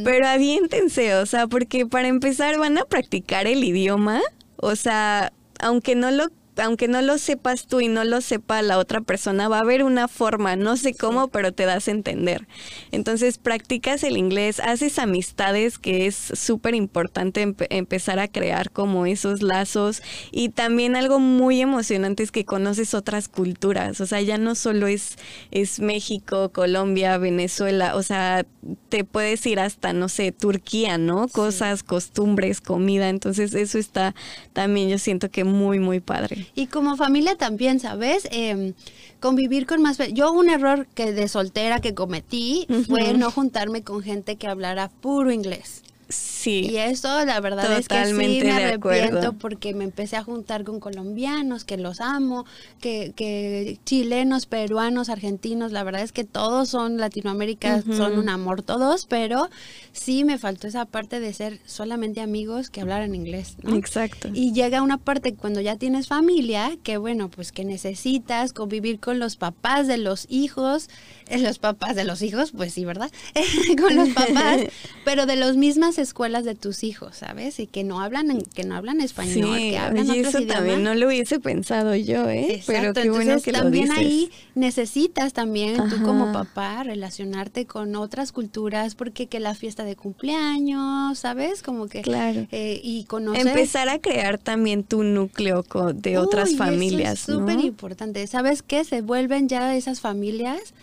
pero 0.05 0.27
aviéntense, 0.27 1.15
o 1.15 1.25
sea, 1.25 1.47
porque 1.47 1.85
para 1.85 2.07
empezar 2.07 2.57
van 2.57 2.77
a 2.77 2.85
practicar 2.85 3.45
el 3.45 3.61
idioma, 3.61 4.21
o 4.55 4.77
sea, 4.77 5.33
aunque 5.59 5.93
no 5.95 6.09
lo 6.11 6.29
aunque 6.61 6.87
no 6.87 7.01
lo 7.01 7.17
sepas 7.17 7.67
tú 7.67 7.81
y 7.81 7.87
no 7.87 8.03
lo 8.03 8.21
sepa 8.21 8.61
la 8.61 8.77
otra 8.77 9.01
persona, 9.01 9.47
va 9.47 9.57
a 9.57 9.61
haber 9.61 9.83
una 9.83 10.07
forma, 10.07 10.55
no 10.55 10.77
sé 10.77 10.93
cómo, 10.93 11.27
pero 11.27 11.51
te 11.53 11.65
das 11.65 11.87
a 11.87 11.91
entender. 11.91 12.47
Entonces 12.91 13.37
practicas 13.37 14.03
el 14.03 14.17
inglés, 14.17 14.59
haces 14.59 14.99
amistades, 14.99 15.77
que 15.77 16.07
es 16.07 16.15
súper 16.15 16.75
importante 16.75 17.55
empezar 17.69 18.19
a 18.19 18.27
crear 18.27 18.71
como 18.71 19.05
esos 19.05 19.41
lazos. 19.41 20.01
Y 20.31 20.49
también 20.49 20.95
algo 20.95 21.19
muy 21.19 21.61
emocionante 21.61 22.23
es 22.23 22.31
que 22.31 22.45
conoces 22.45 22.93
otras 22.93 23.27
culturas, 23.27 24.01
o 24.01 24.05
sea, 24.05 24.21
ya 24.21 24.37
no 24.37 24.55
solo 24.55 24.87
es, 24.87 25.17
es 25.51 25.79
México, 25.79 26.49
Colombia, 26.51 27.17
Venezuela, 27.17 27.95
o 27.95 28.03
sea, 28.03 28.45
te 28.89 29.03
puedes 29.03 29.45
ir 29.45 29.59
hasta, 29.59 29.93
no 29.93 30.09
sé, 30.09 30.31
Turquía, 30.31 30.97
¿no? 30.97 31.27
Cosas, 31.27 31.83
costumbres, 31.83 32.61
comida, 32.61 33.09
entonces 33.09 33.53
eso 33.53 33.77
está 33.77 34.13
también 34.53 34.89
yo 34.89 34.97
siento 34.97 35.29
que 35.29 35.43
muy, 35.43 35.79
muy 35.79 35.99
padre. 35.99 36.47
Y 36.55 36.67
como 36.67 36.97
familia 36.97 37.35
también, 37.35 37.79
¿sabes? 37.79 38.27
Em, 38.31 38.73
convivir 39.19 39.65
con 39.65 39.81
más... 39.81 39.97
Yo 40.13 40.31
un 40.31 40.49
error 40.49 40.87
que 40.93 41.13
de 41.13 41.27
soltera 41.27 41.79
que 41.79 41.93
cometí 41.93 42.67
fue 42.87 43.13
no 43.13 43.31
juntarme 43.31 43.83
con 43.83 44.01
gente 44.01 44.35
que 44.35 44.47
hablara 44.47 44.89
puro 44.89 45.31
inglés. 45.31 45.83
Sí. 46.09 46.67
Y 46.71 46.77
eso, 46.77 47.23
la 47.23 47.39
verdad 47.39 47.77
es 47.77 47.87
que 47.87 48.05
sí 48.07 48.13
me 48.13 48.51
arrepiento 48.51 49.33
porque 49.33 49.75
me 49.75 49.83
empecé 49.83 50.17
a 50.17 50.23
juntar 50.23 50.63
con 50.63 50.79
colombianos, 50.79 51.65
que 51.65 51.77
los 51.77 52.01
amo, 52.01 52.45
que, 52.81 53.13
que 53.15 53.77
chilenos, 53.85 54.47
peruanos, 54.47 55.09
argentinos, 55.09 55.71
la 55.71 55.83
verdad 55.83 56.01
es 56.01 56.11
que 56.11 56.23
todos 56.23 56.69
son 56.69 56.97
Latinoamérica, 56.97 57.83
son 57.95 58.17
un 58.17 58.29
amor 58.29 58.63
todos, 58.63 59.05
pero 59.05 59.49
sí 59.91 60.23
me 60.23 60.39
faltó 60.39 60.67
esa 60.67 60.85
parte 60.85 61.19
de 61.19 61.31
ser 61.31 61.59
solamente 61.65 62.21
amigos 62.21 62.71
que 62.71 62.81
hablaran 62.81 63.13
inglés, 63.13 63.57
¿no? 63.61 63.75
Exacto. 63.75 64.29
Y 64.33 64.51
llega 64.53 64.81
una 64.81 64.97
parte 64.97 65.35
cuando 65.35 65.61
ya 65.61 65.75
tienes 65.75 66.07
familia, 66.07 66.71
que 66.81 66.97
bueno, 66.97 67.29
pues 67.29 67.51
que 67.51 67.65
necesitas 67.65 68.53
convivir 68.53 68.99
con 68.99 69.19
los 69.19 69.35
papás 69.35 69.85
de 69.85 69.99
los 69.99 70.25
hijos, 70.29 70.89
eh, 71.27 71.37
los 71.37 71.59
papás 71.59 71.95
de 71.95 72.03
los 72.03 72.23
hijos, 72.23 72.51
pues 72.51 72.73
sí, 72.73 72.83
¿verdad? 72.83 73.11
con 73.79 73.95
los 73.95 74.09
papás, 74.09 74.61
pero 75.05 75.27
de 75.27 75.35
las 75.35 75.55
mismas 75.55 75.98
escuelas 75.99 76.45
de 76.45 76.55
tus 76.55 76.83
hijos, 76.83 77.17
¿sabes? 77.17 77.59
Y 77.59 77.67
que 77.67 77.83
no 77.83 78.01
hablan, 78.01 78.41
que 78.41 78.63
no 78.63 78.75
hablan 78.75 79.01
español, 79.01 79.57
que 79.57 79.77
hablan 79.77 80.09
otros 80.09 80.35
eso 80.35 80.41
también 80.47 80.83
no 80.83 80.95
lo 80.95 81.07
hubiese 81.07 81.39
pensado 81.39 81.95
yo, 81.95 82.29
¿eh? 82.29 82.63
Pero 82.65 82.93
qué 82.93 83.09
bueno 83.09 83.39
que 83.41 83.51
también 83.51 83.91
ahí 83.91 84.31
necesitas 84.55 85.33
también 85.33 85.77
tú 85.89 86.01
como 86.03 86.31
papá 86.33 86.83
relacionarte 86.83 87.65
con 87.65 87.95
otras 87.95 88.31
culturas, 88.31 88.95
porque 88.95 89.27
que 89.27 89.39
la 89.39 89.53
fiesta 89.55 89.83
de 89.83 89.95
cumpleaños, 89.95 91.19
¿sabes? 91.19 91.61
Como 91.61 91.87
que 91.87 92.01
claro. 92.01 92.47
Eh, 92.51 92.79
y 92.83 93.03
conocer 93.05 93.47
empezar 93.47 93.89
a 93.89 93.99
crear 93.99 94.37
también 94.37 94.83
tu 94.83 95.03
núcleo 95.03 95.63
de 95.93 96.17
otras 96.17 96.55
familias, 96.55 97.23
eso 97.23 97.33
es 97.33 97.39
súper 97.39 97.59
importante. 97.59 98.25
¿Sabes 98.27 98.63
qué? 98.63 98.83
Se 98.83 99.01
vuelven 99.01 99.47
ya 99.47 99.75
esas 99.75 99.99
familias 99.99 100.73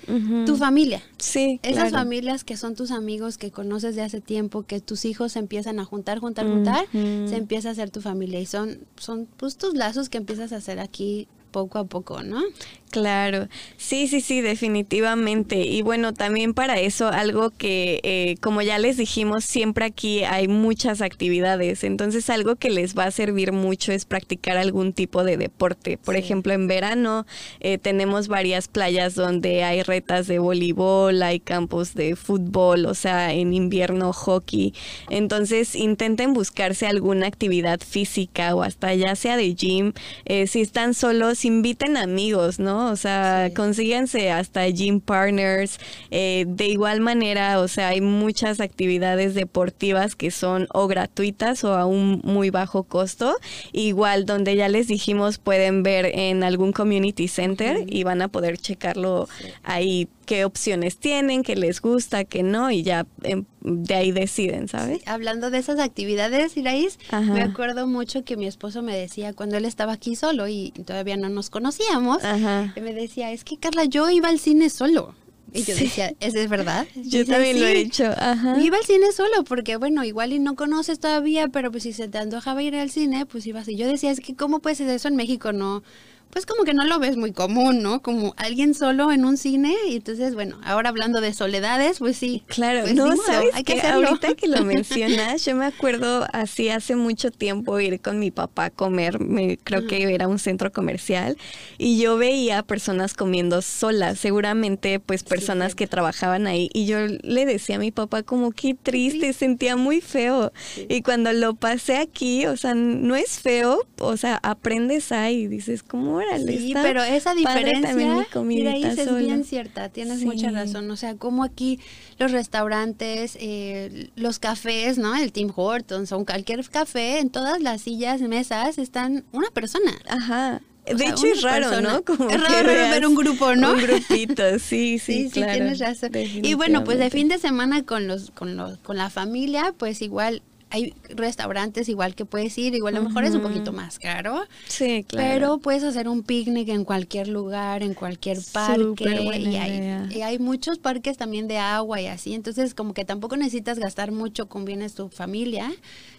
tu 0.47 0.57
familia. 0.57 1.03
Sí. 1.19 1.61
Esas 1.63 1.91
familias 1.91 2.45
que 2.45 2.57
son 2.57 2.75
tus 2.75 2.91
amigos 2.91 3.39
que 3.39 3.51
conoces 3.51 3.97
de 3.97 4.03
hace 4.03 4.21
tiempo, 4.21 4.63
que 4.63 4.81
tus 4.81 5.05
hijos 5.07 5.33
se 5.33 5.39
empiezan 5.39 5.79
a 5.79 5.85
juntar, 5.85 6.19
juntar, 6.19 6.47
juntar, 6.47 6.87
se 6.93 7.37
empieza 7.37 7.69
a 7.69 7.73
hacer 7.73 7.91
tu 7.91 8.01
familia 8.01 8.41
y 8.41 8.47
son, 8.47 8.81
son 8.97 9.27
pues, 9.37 9.57
tus 9.57 9.75
lazos 9.75 10.09
que 10.09 10.19
empiezas 10.19 10.53
a 10.53 10.57
hacer 10.57 10.81
aquí 10.81 11.29
poco 11.51 11.79
a 11.79 11.85
poco, 11.85 12.23
¿no? 12.23 12.43
Claro, 12.91 13.49
sí, 13.77 14.09
sí, 14.09 14.21
sí, 14.23 14.41
definitivamente. 14.41 15.59
Y 15.67 15.83
bueno, 15.83 16.15
también 16.15 16.55
para 16.55 16.81
eso 16.81 17.09
algo 17.09 17.51
que, 17.51 18.01
eh, 18.05 18.37
como 18.41 18.63
ya 18.63 18.79
les 18.79 18.97
dijimos, 18.97 19.45
siempre 19.45 19.85
aquí 19.85 20.25
hay 20.25 20.49
muchas 20.49 21.03
actividades. 21.03 21.85
Entonces 21.85 22.31
algo 22.31 22.57
que 22.57 22.71
les 22.71 22.97
va 22.97 23.05
a 23.05 23.11
servir 23.11 23.53
mucho 23.53 23.93
es 23.93 24.07
practicar 24.07 24.57
algún 24.57 24.93
tipo 24.95 25.25
de 25.25 25.37
deporte. 25.37 25.99
Por 25.99 26.17
ejemplo, 26.17 26.55
en 26.55 26.69
verano 26.69 27.27
eh, 27.61 27.77
tenemos 27.77 28.29
varias 28.29 28.69
playas 28.69 29.15
donde 29.15 29.63
hay 29.65 29.83
retas 29.83 30.27
de 30.27 30.39
voleibol, 30.39 31.23
hay 31.23 31.41
campos 31.41 31.95
de 31.95 32.17
fútbol, 32.17 32.87
o 32.87 32.95
sea, 32.95 33.33
en 33.35 33.53
invierno 33.53 34.13
hockey. 34.15 34.73
Entonces 35.11 35.75
intenten 35.75 36.33
buscarse 36.33 36.87
alguna 36.87 37.27
actividad 37.27 37.81
física 37.81 38.55
o 38.55 38.63
hasta 38.63 38.95
ya 38.95 39.17
sea 39.17 39.37
de 39.37 39.55
gym. 39.55 39.93
Eh, 40.25 40.47
si 40.47 40.63
están 40.63 40.95
solos, 40.95 41.45
inviten 41.45 41.97
amigos, 41.97 42.59
¿no? 42.59 42.76
O 42.79 42.97
sea, 42.97 43.51
consíguense 43.55 44.31
hasta 44.31 44.67
gym 44.69 45.01
partners. 45.01 45.79
Eh, 46.11 46.45
de 46.49 46.67
igual 46.67 47.01
manera, 47.01 47.61
o 47.61 47.69
sea, 47.69 47.89
hay 47.89 48.01
muchas 48.01 48.61
actividades 48.61 49.35
deportivas 49.35 50.15
que 50.15 50.31
son 50.31 50.69
o 50.73 50.87
gratuitas 50.87 51.65
o 51.65 51.75
a 51.75 51.87
un 51.87 52.21
muy 52.25 52.51
bajo 52.51 52.85
costo. 52.85 53.37
Igual, 53.73 54.27
donde 54.27 54.57
ya 54.57 54.69
les 54.69 54.89
dijimos, 54.89 55.39
pueden 55.39 55.83
ver 55.83 56.07
en 56.07 56.43
algún 56.43 56.73
community 56.73 57.29
center 57.29 57.85
y 57.87 58.05
van 58.05 58.23
a 58.23 58.29
poder 58.29 58.59
checarlo 58.59 59.29
ahí 59.63 60.09
qué 60.27 60.45
opciones 60.45 60.99
tienen, 60.99 61.43
qué 61.43 61.57
les 61.57 61.81
gusta, 61.81 62.25
qué 62.25 62.43
no, 62.43 62.71
y 62.71 62.83
ya 62.83 63.07
em, 63.23 63.45
de 63.63 63.95
ahí 63.95 64.13
deciden, 64.13 64.69
¿sabes? 64.69 65.01
hablando 65.07 65.51
de 65.51 65.59
esas 65.59 65.79
actividades, 65.79 66.57
Iraís, 66.57 66.99
me 67.33 67.43
acuerdo 67.43 67.87
mucho 67.87 68.25
que 68.25 68.37
mi 68.37 68.47
esposo 68.47 68.83
me 68.83 68.97
decía 68.97 69.33
cuando 69.33 69.57
él 69.57 69.65
estaba 69.65 69.93
aquí 69.93 70.17
solo 70.17 70.47
y 70.49 70.73
todavía 70.85 71.17
no 71.17 71.29
nos 71.29 71.49
conocíamos, 71.49 72.23
me 72.23 72.93
decía, 72.93 73.33
es 73.33 73.45
que 73.45 73.57
Carla, 73.57 73.85
yo 73.85 74.11
iba 74.11 74.29
al 74.29 74.39
cine 74.39 74.69
solo. 74.69 75.15
Y 75.53 75.63
yo 75.63 75.75
decía, 75.75 76.13
¿eso 76.21 76.39
es 76.39 76.51
verdad? 76.51 76.87
Yo 76.97 77.25
también 77.25 77.61
lo 77.61 77.67
he 77.67 77.79
hecho. 77.79 78.05
Ajá. 78.05 78.61
Iba 78.61 78.77
al 78.77 78.85
cine 78.85 79.13
solo 79.13 79.45
porque, 79.45 79.77
bueno, 79.77 80.05
igual 80.05 80.33
y 80.33 80.39
no 80.39 80.55
conoces 80.55 80.99
todavía, 80.99 81.49
pero 81.49 81.71
pues 81.71 81.85
si 81.85 81.93
se 81.93 82.09
te 82.09 82.19
antojaba 82.19 82.63
ir 82.63 82.75
al 82.75 82.91
cine, 82.91 83.25
pues 83.27 83.47
ibas. 83.47 83.67
Y 83.69 83.77
yo 83.77 83.87
decía, 83.87 84.11
es 84.11 84.21
que 84.21 84.35
¿cómo 84.35 84.59
puede 84.59 84.77
ser 84.77 84.91
eso 84.91 85.09
en 85.09 85.17
México? 85.17 85.53
No, 85.53 85.83
pues 86.31 86.45
como 86.45 86.65
que 86.65 86.75
no 86.75 86.85
lo 86.85 86.99
ves 86.99 87.17
muy 87.17 87.33
común, 87.33 87.83
¿no? 87.83 88.03
Como 88.03 88.35
alguien 88.37 88.75
solo 88.75 89.11
en 89.11 89.25
un 89.25 89.37
cine 89.37 89.75
y 89.89 89.97
entonces, 89.97 90.35
bueno, 90.35 90.59
ahora 90.65 90.91
hablando 90.91 91.21
de 91.21 91.33
soledades, 91.33 91.99
pues 91.99 92.17
sí. 92.19 92.43
Claro, 92.47 92.83
pues 92.83 92.95
no, 92.95 93.17
sabes 93.17 93.55
hay 93.55 93.65
que, 93.65 93.81
ahorita 93.81 94.35
que 94.35 94.47
lo 94.47 94.63
mencionas, 94.65 95.45
yo 95.45 95.57
me 95.57 95.65
acuerdo 95.65 96.27
así 96.33 96.69
hace 96.69 96.95
mucho 96.95 97.31
tiempo 97.31 97.81
ir 97.81 98.01
con 98.01 98.19
mi 98.19 98.31
papá 98.31 98.67
a 98.67 98.71
comer, 98.71 99.19
me, 99.19 99.57
creo 99.57 99.87
que 99.87 100.03
era 100.15 100.29
un 100.29 100.39
centro 100.39 100.73
comercial 100.73 101.39
y 101.79 101.99
yo 101.99 102.19
veía 102.19 102.63
personas 102.63 103.15
comiendo 103.15 103.63
solas, 103.63 104.19
seguramente 104.19 105.01
pues 105.01 105.23
personas 105.23 105.75
que 105.75 105.87
trabajaban 105.87 106.47
ahí 106.47 106.69
y 106.73 106.87
yo 106.87 106.99
le 107.07 107.47
decía 107.47 107.77
a 107.77 107.79
mi 107.79 107.93
papá 107.93 108.23
como 108.23 108.53
qué 108.53 108.75
triste, 108.75 109.33
sentía 109.33 109.77
muy 109.77 110.01
feo 110.01 110.53
y 110.89 111.03
cuando 111.03 111.33
lo 111.33 111.55
pasé 111.55 111.97
aquí, 111.97 112.47
o 112.47 112.57
sea, 112.57 112.75
no 112.75 113.17
es 113.17 113.39
feo, 113.39 113.81
o 113.99 114.17
sea, 114.17 114.39
aprendes 114.43 115.13
ahí 115.13 115.43
y 115.43 115.47
dices, 115.47 115.83
¿cómo 115.83 116.16
Sí, 116.47 116.73
pero 116.75 117.03
esa 117.03 117.35
diferencia, 117.35 117.95
mira, 118.43 118.73
ahí 118.73 118.85
es 118.85 119.17
bien 119.17 119.45
cierta, 119.45 119.89
tienes 119.89 120.25
mucha 120.25 120.51
razón. 120.51 120.91
O 120.91 120.97
sea, 120.97 121.17
como 121.17 121.45
aquí 121.45 121.81
los 122.19 122.33
restaurantes, 122.33 123.37
eh, 123.41 124.11
los 124.17 124.39
cafés, 124.39 124.99
¿no? 124.99 125.15
El 125.17 125.33
Tim 125.33 125.53
Hortons 125.55 126.13
o 126.13 126.25
cualquier 126.25 126.69
café, 126.69 127.19
en 127.19 127.31
todas 127.31 127.61
las 127.61 127.83
sillas, 127.83 128.21
mesas, 128.23 128.79
están 128.79 129.25
una 129.33 129.51
persona. 129.51 129.93
Ajá. 130.09 130.61
de 130.85 131.07
hecho 131.07 131.27
es 131.27 131.43
raro, 131.43 131.81
¿no? 131.81 132.03
Como 132.05 132.31
es 132.31 132.41
raro 132.41 132.69
ver 132.69 133.07
un 133.07 133.15
grupo, 133.15 133.55
¿no? 133.55 133.73
Un 133.73 133.81
grupito, 133.81 134.59
sí, 134.59 134.99
sí, 134.99 134.99
sí, 134.99 135.31
sí 135.31 135.43
tienes 135.43 135.79
razón. 135.79 136.11
Y 136.15 136.55
bueno, 136.55 136.85
pues 136.85 136.99
de 136.99 137.11
fin 137.11 137.29
de 137.29 137.39
semana 137.39 137.85
con 137.85 138.07
los, 138.07 138.31
con 138.31 138.57
los, 138.57 138.79
con 138.79 138.97
la 138.97 139.11
familia, 139.11 139.75
pues 139.77 140.03
igual 140.03 140.43
hay 140.71 140.95
restaurantes 141.11 141.89
igual 141.89 142.15
que 142.15 142.25
puedes 142.25 142.57
ir, 142.59 142.75
igual 142.75 142.97
a 142.97 142.99
lo 142.99 143.09
mejor 143.09 143.25
es 143.25 143.35
un 143.35 143.43
poquito 143.43 143.73
más 143.73 143.99
caro. 143.99 144.43
Sí, 144.67 145.05
claro. 145.07 145.29
Pero 145.29 145.59
puedes 145.59 145.85
hacer 145.85 146.09
un 146.09 146.23
picnic 146.23 146.69
en 146.69 146.85
cualquier 146.85 147.29
lugar, 147.29 147.83
en 147.83 147.95
cualquier 147.95 148.39
parque. 148.53 149.39
Y 149.39 149.57
hay, 149.57 150.09
y 150.11 150.23
hay, 150.23 150.39
muchos 150.39 150.79
parques 150.79 151.17
también 151.17 151.47
de 151.47 151.59
agua 151.59 152.01
y 152.01 152.07
así. 152.07 152.35
Entonces, 152.35 152.75
como 152.75 152.95
que 152.95 153.05
tampoco 153.05 153.37
necesitas 153.37 153.79
gastar 153.79 154.11
mucho, 154.11 154.49
convienes 154.49 154.95
tu 154.95 155.09
familia. 155.09 155.73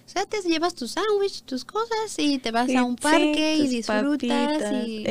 O 0.08 0.10
sea, 0.10 0.26
te 0.26 0.42
llevas 0.48 0.74
tu 0.74 0.88
sándwich, 0.88 1.42
tus 1.42 1.66
cosas 1.66 2.16
y 2.18 2.40
te 2.40 2.52
vas 2.52 2.74
a 2.74 2.86
un 2.86 2.96
parque 2.96 3.58
y 3.58 3.68
disfrutas 3.68 4.64
y 4.88 5.06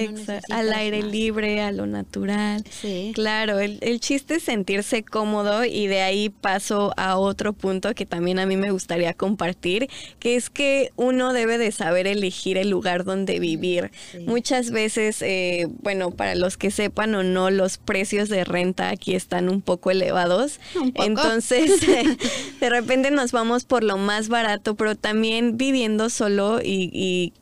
al 0.50 0.72
aire 0.72 1.02
libre, 1.02 1.60
a 1.60 1.70
lo 1.70 1.84
natural. 1.84 2.64
Sí. 2.70 3.12
Claro, 3.14 3.58
el, 3.60 3.78
el 3.82 4.00
chiste 4.00 4.36
es 4.36 4.44
sentirse 4.44 5.04
cómodo 5.04 5.66
y 5.66 5.86
de 5.86 6.00
ahí 6.00 6.30
paso 6.30 6.94
a 6.96 7.18
otro 7.18 7.52
punto 7.52 7.94
que 7.94 8.06
también 8.06 8.38
a 8.38 8.46
mí 8.46 8.56
me 8.56 8.70
gustaría 8.70 9.12
compartir, 9.12 9.90
que 10.18 10.34
es 10.34 10.48
que 10.48 10.92
uno 10.96 11.34
debe 11.34 11.58
de 11.58 11.72
saber 11.72 12.06
elegir 12.06 12.56
el 12.56 12.70
lugar 12.70 13.04
donde 13.04 13.38
vivir. 13.38 13.90
Muchas 14.26 14.70
veces, 14.70 15.20
eh, 15.20 15.68
bueno, 15.82 16.10
para 16.10 16.34
los 16.34 16.56
que 16.56 16.70
sepan 16.70 17.14
o 17.14 17.22
no, 17.22 17.50
los 17.50 17.76
precios 17.76 18.30
de 18.30 18.44
renta 18.44 18.88
aquí 18.88 19.14
están 19.14 19.50
un 19.50 19.60
poco 19.60 19.90
elevados. 19.90 20.58
Entonces, 20.94 21.80
de 22.60 22.70
repente 22.70 23.10
nos 23.10 23.32
vamos 23.32 23.64
por 23.64 23.84
lo 23.84 23.98
más 23.98 24.28
barato, 24.28 24.74
pero 24.86 24.94
también 24.94 25.56
viviendo 25.58 26.08
solo 26.10 26.60
y, 26.62 27.32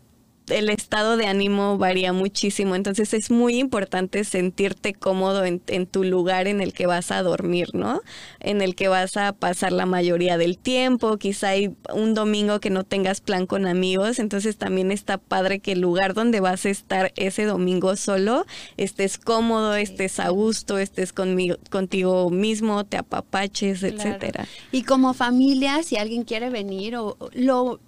el 0.49 0.69
estado 0.69 1.17
de 1.17 1.27
ánimo 1.27 1.79
varía 1.79 2.13
muchísimo, 2.13 2.75
entonces 2.75 3.15
es 3.15 3.31
muy 3.31 3.59
importante 3.59 4.25
sentirte 4.25 4.93
cómodo 4.93 5.45
en, 5.45 5.87
tu 5.87 6.05
lugar 6.05 6.49
en 6.49 6.61
el 6.61 6.73
que 6.73 6.87
vas 6.87 7.11
a 7.11 7.23
dormir, 7.23 7.69
¿no? 7.73 8.01
En 8.41 8.61
el 8.61 8.75
que 8.75 8.89
vas 8.89 9.17
a 9.17 9.33
pasar 9.33 9.73
la 9.73 9.87
mayoría 9.87 10.37
del 10.37 10.59
tiempo, 10.59 11.17
quizá 11.17 11.51
hay 11.51 11.75
un 11.93 12.15
domingo 12.15 12.61
que 12.61 12.71
no 12.71 12.85
tengas 12.85 13.21
plan 13.21 13.47
con 13.47 13.67
amigos, 13.67 14.19
entonces 14.19 14.57
también 14.57 14.91
está 14.91 15.19
padre 15.19 15.61
que 15.61 15.73
el 15.73 15.81
lugar 15.81 16.15
donde 16.15 16.41
vas 16.41 16.67
a 16.67 16.71
estar 16.71 17.13
ese 17.17 17.45
domingo 17.45 17.97
solo 17.97 18.45
estés 18.77 19.19
cómodo, 19.19 19.75
estés 19.75 20.21
a 20.21 20.29
gusto, 20.29 20.79
estés 20.79 21.13
conmigo, 21.13 21.57
contigo 21.71 22.31
mismo, 22.31 22.85
te 22.85 22.99
apapaches, 22.99 23.83
etcétera. 23.83 24.47
Y 24.73 24.83
como 24.83 25.15
familia, 25.15 25.83
si 25.83 25.97
alguien 25.97 26.25
quiere 26.25 26.51
venir 26.51 26.97
o 26.97 27.17
lo 27.33 27.81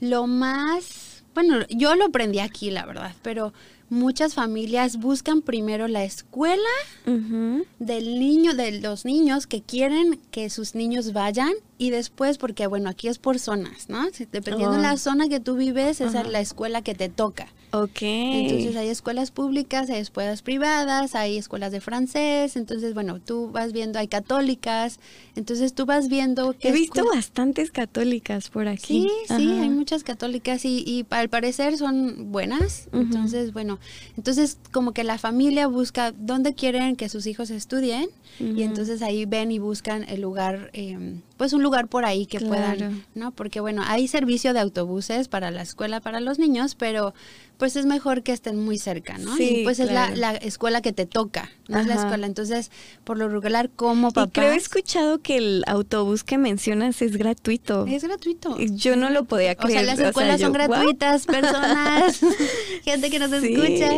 lo 0.00 0.26
más 0.26 1.11
bueno, 1.34 1.66
yo 1.68 1.94
lo 1.96 2.06
aprendí 2.06 2.38
aquí, 2.38 2.70
la 2.70 2.86
verdad, 2.86 3.14
pero 3.22 3.52
muchas 3.88 4.34
familias 4.34 4.96
buscan 4.98 5.42
primero 5.42 5.86
la 5.86 6.02
escuela 6.04 6.62
del 7.04 8.18
niño, 8.18 8.54
de 8.54 8.80
los 8.80 9.04
niños 9.04 9.46
que 9.46 9.60
quieren 9.60 10.18
que 10.30 10.48
sus 10.48 10.74
niños 10.74 11.12
vayan 11.12 11.52
y 11.76 11.90
después, 11.90 12.38
porque 12.38 12.66
bueno, 12.66 12.88
aquí 12.88 13.08
es 13.08 13.18
por 13.18 13.38
zonas, 13.38 13.88
¿no? 13.88 14.06
Dependiendo 14.32 14.76
de 14.76 14.82
la 14.82 14.94
oh. 14.94 14.98
zona 14.98 15.28
que 15.28 15.40
tú 15.40 15.56
vives, 15.56 16.00
esa 16.00 16.22
es 16.22 16.28
la 16.28 16.40
escuela 16.40 16.82
que 16.82 16.94
te 16.94 17.08
toca. 17.08 17.48
Ok. 17.72 18.02
Entonces 18.02 18.76
hay 18.76 18.88
escuelas 18.88 19.30
públicas, 19.30 19.88
hay 19.88 20.00
escuelas 20.00 20.42
privadas, 20.42 21.14
hay 21.14 21.38
escuelas 21.38 21.72
de 21.72 21.80
francés, 21.80 22.56
entonces 22.56 22.92
bueno, 22.92 23.18
tú 23.18 23.50
vas 23.50 23.72
viendo, 23.72 23.98
hay 23.98 24.08
católicas, 24.08 25.00
entonces 25.36 25.72
tú 25.72 25.86
vas 25.86 26.08
viendo 26.08 26.52
que... 26.52 26.68
He 26.68 26.72
visto 26.72 27.02
bastantes 27.06 27.70
católicas 27.70 28.50
por 28.50 28.68
aquí. 28.68 29.08
Sí, 29.08 29.10
sí, 29.26 29.48
hay 29.58 29.70
muchas 29.70 30.04
católicas 30.04 30.66
y, 30.66 30.84
y 30.86 31.06
al 31.08 31.30
parecer 31.30 31.78
son 31.78 32.30
buenas, 32.30 32.88
entonces 32.92 33.54
bueno, 33.54 33.78
entonces 34.18 34.58
como 34.70 34.92
que 34.92 35.02
la 35.02 35.16
familia 35.16 35.66
busca 35.66 36.12
dónde 36.12 36.54
quieren 36.54 36.96
que 36.96 37.08
sus 37.08 37.26
hijos 37.26 37.48
estudien 37.48 38.10
y 38.38 38.62
entonces 38.62 39.02
ahí 39.02 39.24
ven 39.24 39.50
y 39.50 39.58
buscan 39.58 40.04
el 40.08 40.20
lugar, 40.20 40.70
eh, 40.74 41.16
pues 41.42 41.54
un 41.54 41.62
lugar 41.64 41.88
por 41.88 42.04
ahí 42.04 42.24
que 42.26 42.38
puedan, 42.38 43.04
¿no? 43.16 43.32
Porque 43.32 43.58
bueno, 43.58 43.82
hay 43.84 44.06
servicio 44.06 44.52
de 44.52 44.60
autobuses 44.60 45.26
para 45.26 45.50
la 45.50 45.62
escuela 45.62 45.98
para 45.98 46.20
los 46.20 46.38
niños, 46.38 46.76
pero 46.76 47.14
pues 47.56 47.74
es 47.74 47.84
mejor 47.84 48.22
que 48.22 48.30
estén 48.30 48.64
muy 48.64 48.78
cerca, 48.78 49.18
¿no? 49.18 49.36
Sí, 49.36 49.56
y 49.56 49.64
pues 49.64 49.80
es 49.80 49.90
la, 49.90 50.14
la, 50.14 50.36
escuela 50.36 50.82
que 50.82 50.92
te 50.92 51.04
toca, 51.04 51.50
no 51.66 51.80
es 51.80 51.88
la 51.88 51.94
escuela. 51.94 52.28
Entonces, 52.28 52.70
por 53.02 53.18
lo 53.18 53.28
regular, 53.28 53.70
como 53.70 54.12
papá. 54.12 54.28
Y 54.28 54.30
creo 54.30 54.52
he 54.52 54.56
escuchado 54.56 55.18
que 55.18 55.36
el 55.36 55.64
autobús 55.66 56.22
que 56.22 56.38
mencionas 56.38 57.02
es 57.02 57.16
gratuito. 57.16 57.88
Es 57.88 58.04
gratuito. 58.04 58.56
Yo 58.60 58.94
no 58.94 59.10
lo 59.10 59.24
podía 59.24 59.56
creer. 59.56 59.78
O 59.78 59.84
sea, 59.84 59.96
las 59.96 59.98
escuelas 59.98 60.40
son 60.40 60.52
gratuitas, 60.52 61.26
personas, 61.26 62.20
gente 62.84 63.10
que 63.10 63.18
nos 63.18 63.32
escucha. 63.32 63.90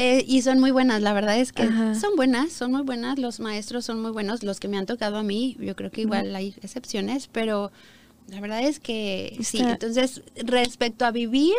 Eh, 0.00 0.24
y 0.28 0.42
son 0.42 0.60
muy 0.60 0.70
buenas, 0.70 1.02
la 1.02 1.12
verdad 1.12 1.38
es 1.38 1.52
que 1.52 1.64
son 1.66 2.14
buenas, 2.14 2.52
son 2.52 2.70
muy 2.70 2.82
buenas, 2.82 3.18
los 3.18 3.40
maestros 3.40 3.84
son 3.84 4.00
muy 4.00 4.12
buenos, 4.12 4.44
los 4.44 4.60
que 4.60 4.68
me 4.68 4.78
han 4.78 4.86
tocado 4.86 5.16
a 5.16 5.24
mí, 5.24 5.56
yo 5.58 5.74
creo 5.74 5.90
que 5.90 6.02
igual 6.02 6.36
hay 6.36 6.54
excepciones, 6.62 7.26
pero 7.26 7.72
la 8.30 8.40
verdad 8.42 8.62
es 8.62 8.78
que 8.78 9.38
sí. 9.42 9.58
Entonces, 9.58 10.22
respecto 10.36 11.06
a 11.06 11.10
vivir, 11.10 11.54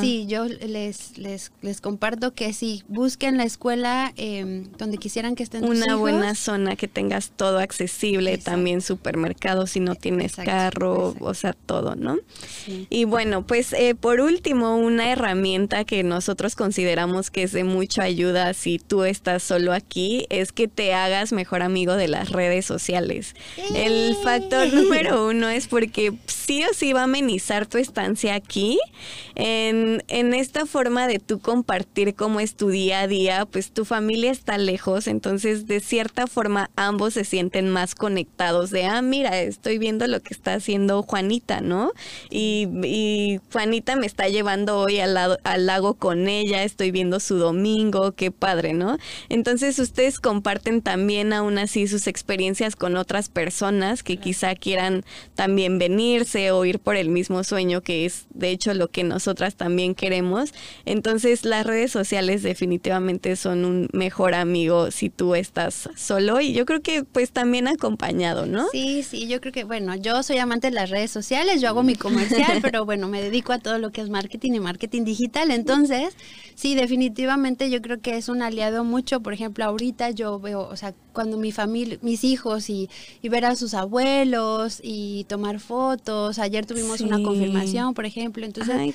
sí, 0.00 0.26
yo 0.26 0.44
les, 0.44 1.16
les, 1.16 1.52
les 1.62 1.80
comparto 1.80 2.34
que 2.34 2.52
sí, 2.52 2.82
busquen 2.88 3.36
la 3.36 3.44
escuela 3.44 4.12
eh, 4.16 4.64
donde 4.76 4.98
quisieran 4.98 5.36
que 5.36 5.44
estén 5.44 5.64
Una 5.64 5.94
buena 5.94 6.34
zona, 6.34 6.74
que 6.74 6.88
tengas 6.88 7.30
todo 7.30 7.60
accesible, 7.60 8.38
también 8.38 8.80
supermercado 8.80 9.68
si 9.68 9.78
no 9.78 9.94
tienes 9.94 10.34
carro, 10.34 11.14
o 11.20 11.34
sea, 11.34 11.52
todo, 11.52 11.94
¿no? 11.94 12.18
Y 12.66 13.04
bueno, 13.04 13.46
pues 13.46 13.72
eh, 13.72 13.94
por 13.94 14.20
último, 14.20 14.76
una 14.76 15.12
herramienta 15.12 15.84
que 15.84 16.02
nosotros 16.02 16.56
consideramos 16.56 17.30
que 17.30 17.44
es 17.44 17.52
de 17.52 17.62
mucha 17.62 18.02
ayuda 18.02 18.52
si 18.54 18.80
tú 18.80 19.04
estás 19.04 19.44
solo 19.44 19.72
aquí, 19.72 20.26
es 20.28 20.50
que 20.50 20.66
te 20.66 20.92
hagas 20.92 21.32
mejor 21.32 21.62
amigo 21.62 21.94
de 21.94 22.08
las 22.08 22.30
redes 22.30 22.66
sociales. 22.66 23.36
El 23.74 24.16
factor 24.24 24.72
número 24.72 25.28
uno 25.28 25.48
es 25.48 25.68
porque 25.68 25.99
sí 26.26 26.64
o 26.64 26.74
sí 26.74 26.92
va 26.92 27.02
a 27.02 27.04
amenizar 27.04 27.66
tu 27.66 27.78
estancia 27.78 28.34
aquí 28.34 28.78
en, 29.34 30.02
en 30.08 30.34
esta 30.34 30.66
forma 30.66 31.06
de 31.06 31.18
tú 31.18 31.38
compartir 31.40 32.14
cómo 32.14 32.40
es 32.40 32.54
tu 32.54 32.70
día 32.70 33.00
a 33.00 33.06
día, 33.06 33.46
pues 33.46 33.70
tu 33.72 33.84
familia 33.84 34.30
está 34.30 34.58
lejos, 34.58 35.06
entonces 35.06 35.66
de 35.66 35.80
cierta 35.80 36.26
forma 36.26 36.70
ambos 36.76 37.14
se 37.14 37.24
sienten 37.24 37.68
más 37.68 37.94
conectados 37.94 38.70
de, 38.70 38.86
ah, 38.86 39.02
mira, 39.02 39.40
estoy 39.40 39.78
viendo 39.78 40.06
lo 40.06 40.20
que 40.20 40.34
está 40.34 40.54
haciendo 40.54 41.02
Juanita, 41.02 41.60
¿no? 41.60 41.92
Y, 42.30 42.68
y 42.84 43.40
Juanita 43.52 43.96
me 43.96 44.06
está 44.06 44.28
llevando 44.28 44.78
hoy 44.78 44.98
al, 45.00 45.14
lado, 45.14 45.38
al 45.44 45.66
lago 45.66 45.94
con 45.94 46.28
ella, 46.28 46.64
estoy 46.64 46.90
viendo 46.90 47.20
su 47.20 47.36
domingo, 47.36 48.12
qué 48.12 48.30
padre, 48.30 48.72
¿no? 48.72 48.98
Entonces 49.28 49.78
ustedes 49.78 50.18
comparten 50.18 50.82
también 50.82 51.32
aún 51.32 51.58
así 51.58 51.86
sus 51.86 52.06
experiencias 52.06 52.76
con 52.76 52.96
otras 52.96 53.28
personas 53.28 54.02
que 54.02 54.16
quizá 54.16 54.54
quieran 54.54 55.04
también 55.34 55.78
venir 55.78 55.89
convenirse 55.90 56.52
o 56.52 56.64
ir 56.64 56.78
por 56.78 56.96
el 56.96 57.08
mismo 57.08 57.42
sueño, 57.42 57.80
que 57.82 58.06
es 58.06 58.26
de 58.32 58.50
hecho 58.50 58.74
lo 58.74 58.88
que 58.88 59.02
nosotras 59.02 59.56
también 59.56 59.94
queremos. 59.94 60.52
Entonces 60.84 61.44
las 61.44 61.66
redes 61.66 61.90
sociales 61.90 62.42
definitivamente 62.42 63.34
son 63.36 63.64
un 63.64 63.88
mejor 63.92 64.34
amigo 64.34 64.90
si 64.90 65.10
tú 65.10 65.34
estás 65.34 65.88
solo 65.96 66.40
y 66.40 66.52
yo 66.52 66.64
creo 66.64 66.80
que 66.80 67.02
pues 67.02 67.32
también 67.32 67.66
acompañado, 67.66 68.46
¿no? 68.46 68.68
Sí, 68.70 69.02
sí, 69.02 69.26
yo 69.26 69.40
creo 69.40 69.52
que, 69.52 69.64
bueno, 69.64 69.96
yo 69.96 70.22
soy 70.22 70.38
amante 70.38 70.68
de 70.68 70.74
las 70.74 70.90
redes 70.90 71.10
sociales, 71.10 71.60
yo 71.60 71.68
hago 71.68 71.82
mi 71.82 71.96
comercial, 71.96 72.58
pero 72.62 72.84
bueno, 72.84 73.08
me 73.08 73.20
dedico 73.20 73.52
a 73.52 73.58
todo 73.58 73.78
lo 73.78 73.90
que 73.90 74.00
es 74.00 74.10
marketing 74.10 74.52
y 74.52 74.60
marketing 74.60 75.04
digital. 75.04 75.50
Entonces, 75.50 76.14
sí, 76.54 76.74
definitivamente 76.76 77.68
yo 77.68 77.82
creo 77.82 78.00
que 78.00 78.16
es 78.16 78.28
un 78.28 78.42
aliado 78.42 78.84
mucho. 78.84 79.20
Por 79.20 79.32
ejemplo, 79.32 79.64
ahorita 79.64 80.10
yo 80.10 80.38
veo, 80.38 80.60
o 80.60 80.76
sea, 80.76 80.94
cuando 81.20 81.36
mi 81.36 81.52
familia, 81.52 81.98
mis 82.00 82.24
hijos 82.24 82.70
y, 82.70 82.88
y 83.20 83.28
ver 83.28 83.44
a 83.44 83.54
sus 83.54 83.74
abuelos 83.74 84.80
y 84.82 85.24
tomar 85.24 85.60
fotos. 85.60 86.38
Ayer 86.38 86.64
tuvimos 86.64 87.02
una 87.02 87.22
confirmación, 87.22 87.92
por 87.92 88.06
ejemplo. 88.06 88.46
Entonces, 88.46 88.94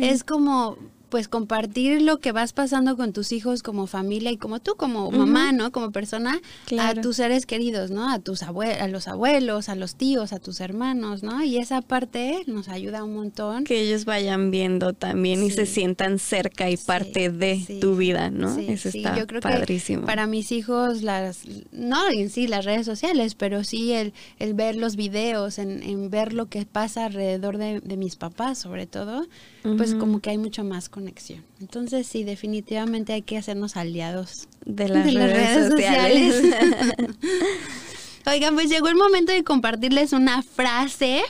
es 0.00 0.22
como 0.22 0.78
pues 1.14 1.28
compartir 1.28 2.02
lo 2.02 2.18
que 2.18 2.32
vas 2.32 2.52
pasando 2.52 2.96
con 2.96 3.12
tus 3.12 3.30
hijos 3.30 3.62
como 3.62 3.86
familia 3.86 4.32
y 4.32 4.36
como 4.36 4.58
tú 4.58 4.74
como 4.74 5.12
mamá, 5.12 5.52
¿no? 5.52 5.70
Como 5.70 5.92
persona 5.92 6.40
a 6.76 6.94
tus 6.96 7.14
seres 7.14 7.46
queridos, 7.46 7.92
¿no? 7.92 8.10
A 8.10 8.18
tus 8.18 8.42
abue 8.42 8.72
a 8.74 8.88
los 8.88 9.06
abuelos, 9.06 9.68
a 9.68 9.76
los 9.76 9.94
tíos, 9.94 10.32
a 10.32 10.40
tus 10.40 10.58
hermanos, 10.58 11.22
¿no? 11.22 11.44
Y 11.44 11.58
esa 11.58 11.82
parte 11.82 12.42
nos 12.48 12.68
ayuda 12.68 13.04
un 13.04 13.14
montón. 13.14 13.62
Que 13.62 13.82
ellos 13.82 14.06
vayan 14.06 14.50
viendo 14.50 14.92
también 14.92 15.44
y 15.44 15.52
se 15.52 15.66
sientan 15.66 16.18
cerca 16.18 16.68
y 16.68 16.76
parte 16.76 17.30
de 17.30 17.78
tu 17.80 17.94
vida, 17.94 18.30
¿no? 18.30 18.58
Eso 18.58 18.88
está 18.88 19.16
yo 19.16 19.28
creo 19.28 19.40
padrísimo. 19.40 20.00
Que 20.00 20.06
para 20.06 20.26
mis 20.26 20.50
hijos 20.50 21.02
las 21.02 21.42
no 21.70 22.10
en 22.10 22.28
sí 22.28 22.48
las 22.48 22.64
redes 22.64 22.86
sociales, 22.86 23.36
pero 23.36 23.62
sí 23.62 23.92
el, 23.92 24.14
el 24.40 24.54
ver 24.54 24.74
los 24.74 24.96
videos, 24.96 25.60
en, 25.60 25.80
en 25.84 26.10
ver 26.10 26.32
lo 26.32 26.46
que 26.46 26.66
pasa 26.66 27.04
alrededor 27.04 27.56
de, 27.56 27.78
de 27.78 27.96
mis 27.96 28.16
papás, 28.16 28.58
sobre 28.58 28.88
todo, 28.88 29.28
pues 29.62 29.94
como 29.94 30.18
que 30.18 30.30
hay 30.30 30.38
mucho 30.38 30.64
más 30.64 30.88
con 30.88 31.03
entonces 31.60 32.06
sí, 32.06 32.24
definitivamente 32.24 33.12
hay 33.12 33.22
que 33.22 33.36
hacernos 33.36 33.76
aliados 33.76 34.48
de 34.64 34.88
las, 34.90 35.12
redes, 35.12 35.70
sociales. 35.70 36.42
Oigan, 38.26 38.54
pues 38.54 38.70
llegó 38.70 38.88
el 38.88 38.96
momento 38.96 39.32
de 39.32 39.44
compartirles 39.44 40.12
una 40.12 40.42
frase 40.42 41.22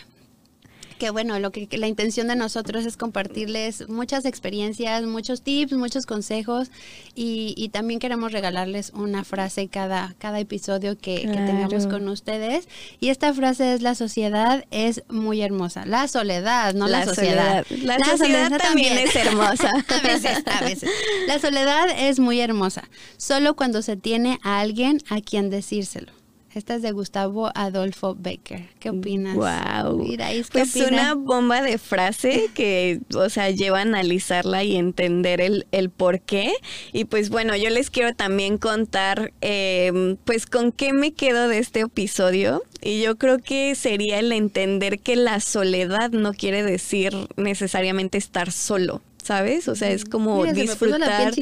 que 0.99 1.11
bueno, 1.11 1.39
lo 1.39 1.51
que, 1.51 1.69
la 1.73 1.87
intención 1.87 2.29
de 2.29 2.37
nosotros 2.37 2.87
es 2.87 2.97
compartirles 2.97 3.89
muchas 3.89 4.25
experiencias, 4.25 5.03
muchos 5.05 5.43
tips, 5.43 5.73
muchos 5.73 6.07
consejos 6.07 6.71
y, 7.15 7.71
también 7.73 7.99
queremos 7.99 8.31
regalarles 8.31 8.93
una 8.95 9.25
frase 9.25 9.69
cada, 9.69 10.15
cada 10.19 10.39
episodio 10.39 10.97
que, 10.97 11.23
tengamos 11.23 11.87
con 11.87 12.09
ustedes. 12.09 12.69
Y 13.01 13.09
esta 13.09 13.35
frase 13.35 13.75
es 13.75 13.83
la 13.83 13.95
sociedad 13.95 14.65
es 14.71 15.03
muy 15.09 15.43
hermosa. 15.43 15.85
La 15.87 16.07
soledad, 16.07 16.75
no 16.75 16.87
la, 16.87 17.05
sociedad. 17.05 17.67
La, 17.83 17.99
sociedad, 18.05 18.57
también, 18.59 18.99
es 18.99 19.17
hermosa. 19.17 19.71
a 19.89 20.07
veces, 20.07 20.43
a 20.47 20.65
veces. 20.65 20.91
La 21.27 21.39
soledad 21.39 21.87
es 21.97 22.21
muy 22.21 22.41
hermosa, 22.41 22.89
solo 23.17 23.57
cuando 23.57 23.83
se 23.83 23.97
tiene 23.97 24.39
a 24.43 24.61
alguien 24.61 25.01
a 25.11 25.21
quien 25.21 25.51
decírselo. 25.51 26.13
Esta 26.55 26.77
es 26.77 26.83
de 26.83 26.93
Gustavo 26.93 27.51
Adolfo 27.57 28.15
Becker. 28.15 28.69
¿Qué 28.79 28.91
opinas? 28.91 29.35
Wow. 29.35 29.99
Mira, 29.99 30.31
es 30.31 30.51
pues 30.51 30.77
una 30.77 31.15
bomba 31.15 31.63
de 31.63 31.79
frase 31.79 32.49
que, 32.55 33.01
o 33.13 33.29
sea, 33.29 33.51
lleva 33.51 33.81
a 33.81 33.83
analizarla 33.83 34.63
y 34.63 34.77
entender 34.77 35.41
el, 35.41 35.67
el 35.73 35.91
por 35.91 36.21
qué. 36.21 36.53
Y 36.93 37.07
pues 37.07 37.29
bueno, 37.31 37.57
yo 37.57 37.71
les 37.71 37.91
quiero 37.91 38.15
también 38.15 38.59
contar, 38.59 39.33
em, 39.41 40.17
pues 40.25 40.47
con 40.47 40.71
qué 40.71 40.93
me 40.93 41.13
quedo 41.13 41.49
de 41.49 41.59
este 41.59 41.81
episodio. 41.81 42.63
Y 42.81 43.03
yo 43.03 43.17
creo 43.17 43.39
que 43.39 43.75
sería 43.75 44.21
el 44.21 44.31
entender 44.31 45.01
que 45.01 45.17
la 45.17 45.41
soledad 45.41 46.11
no 46.11 46.35
quiere 46.35 46.63
decir 46.63 47.15
necesariamente 47.37 48.17
estar 48.17 48.53
solo. 48.53 49.03
¿Sabes? 49.25 49.69
O 49.69 49.75
sea, 49.75 49.91
es 49.91 50.05
como 50.05 50.45
disfrutar. 50.45 51.33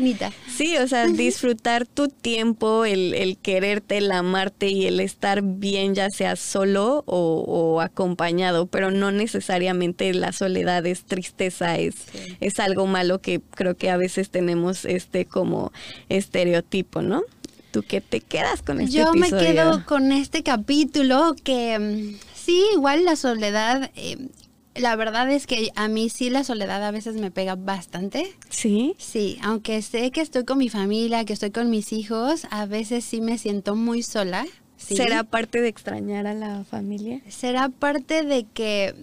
Sí, 0.57 0.77
o 0.77 0.87
sea, 0.87 1.07
disfrutar 1.09 1.87
tu 1.87 2.09
tiempo, 2.09 2.85
el, 2.85 3.13
el, 3.15 3.37
quererte, 3.37 3.99
el 3.99 4.13
amarte 4.13 4.69
y 4.69 4.87
el 4.87 5.01
estar 5.01 5.43
bien, 5.43 5.95
ya 5.95 6.09
sea 6.09 6.37
solo 6.37 7.03
o, 7.07 7.81
acompañado, 7.81 8.67
pero 8.67 8.91
no 8.91 9.11
necesariamente 9.11 10.15
la 10.15 10.33
soledad 10.33 10.87
es 10.87 11.05
tristeza, 11.05 11.77
es, 11.79 11.95
es 12.41 12.61
algo 12.61 12.87
malo 12.87 13.21
que 13.21 13.41
creo 13.41 13.77
que 13.77 13.91
a 13.91 13.97
veces 13.97 14.31
tenemos 14.31 14.85
este 14.85 15.25
como 15.25 15.73
estereotipo, 16.09 17.03
¿no? 17.03 17.23
¿Tú 17.73 17.83
qué 17.83 18.01
te 18.01 18.21
quedas 18.21 18.63
con 18.63 18.81
este 18.81 18.99
Yo 18.99 19.13
me 19.15 19.31
quedo 19.31 19.85
con 19.87 20.13
este 20.13 20.43
capítulo 20.43 21.35
que 21.43 21.79
mm, 21.79 22.19
sí, 22.35 22.63
igual 22.75 23.05
la 23.05 23.17
soledad 23.17 23.91
eh, 23.97 24.29
la 24.75 24.97
verdad 24.97 25.31
es 25.31 25.47
que 25.47 25.71
a 25.75 25.89
mí 25.89 26.09
sí 26.09 26.31
la 26.31 26.45
soledad 26.45 26.83
a 26.83 26.91
veces 26.91 27.17
me 27.17 27.31
pega 27.31 27.57
bastante. 27.57 28.35
Sí. 28.49 28.95
Sí, 28.99 29.39
aunque 29.43 29.83
sé 29.83 30.11
que 30.11 30.21
estoy 30.21 30.45
con 30.45 30.59
mi 30.59 30.69
familia, 30.69 31.25
que 31.25 31.33
estoy 31.33 31.51
con 31.51 31.71
mis 31.71 31.93
hijos, 31.93 32.47
a 32.51 32.67
veces 32.67 33.05
sí 33.05 33.21
me 33.21 33.39
siento 33.39 33.77
muy 33.77 34.03
sola. 34.03 34.47
¿Será 34.77 35.25
parte 35.25 35.61
de 35.61 35.69
extrañar 35.69 36.27
a 36.27 36.35
la 36.35 36.65
familia? 36.65 37.21
Será 37.29 37.69
parte 37.69 38.25
de 38.25 38.45
que 38.45 38.95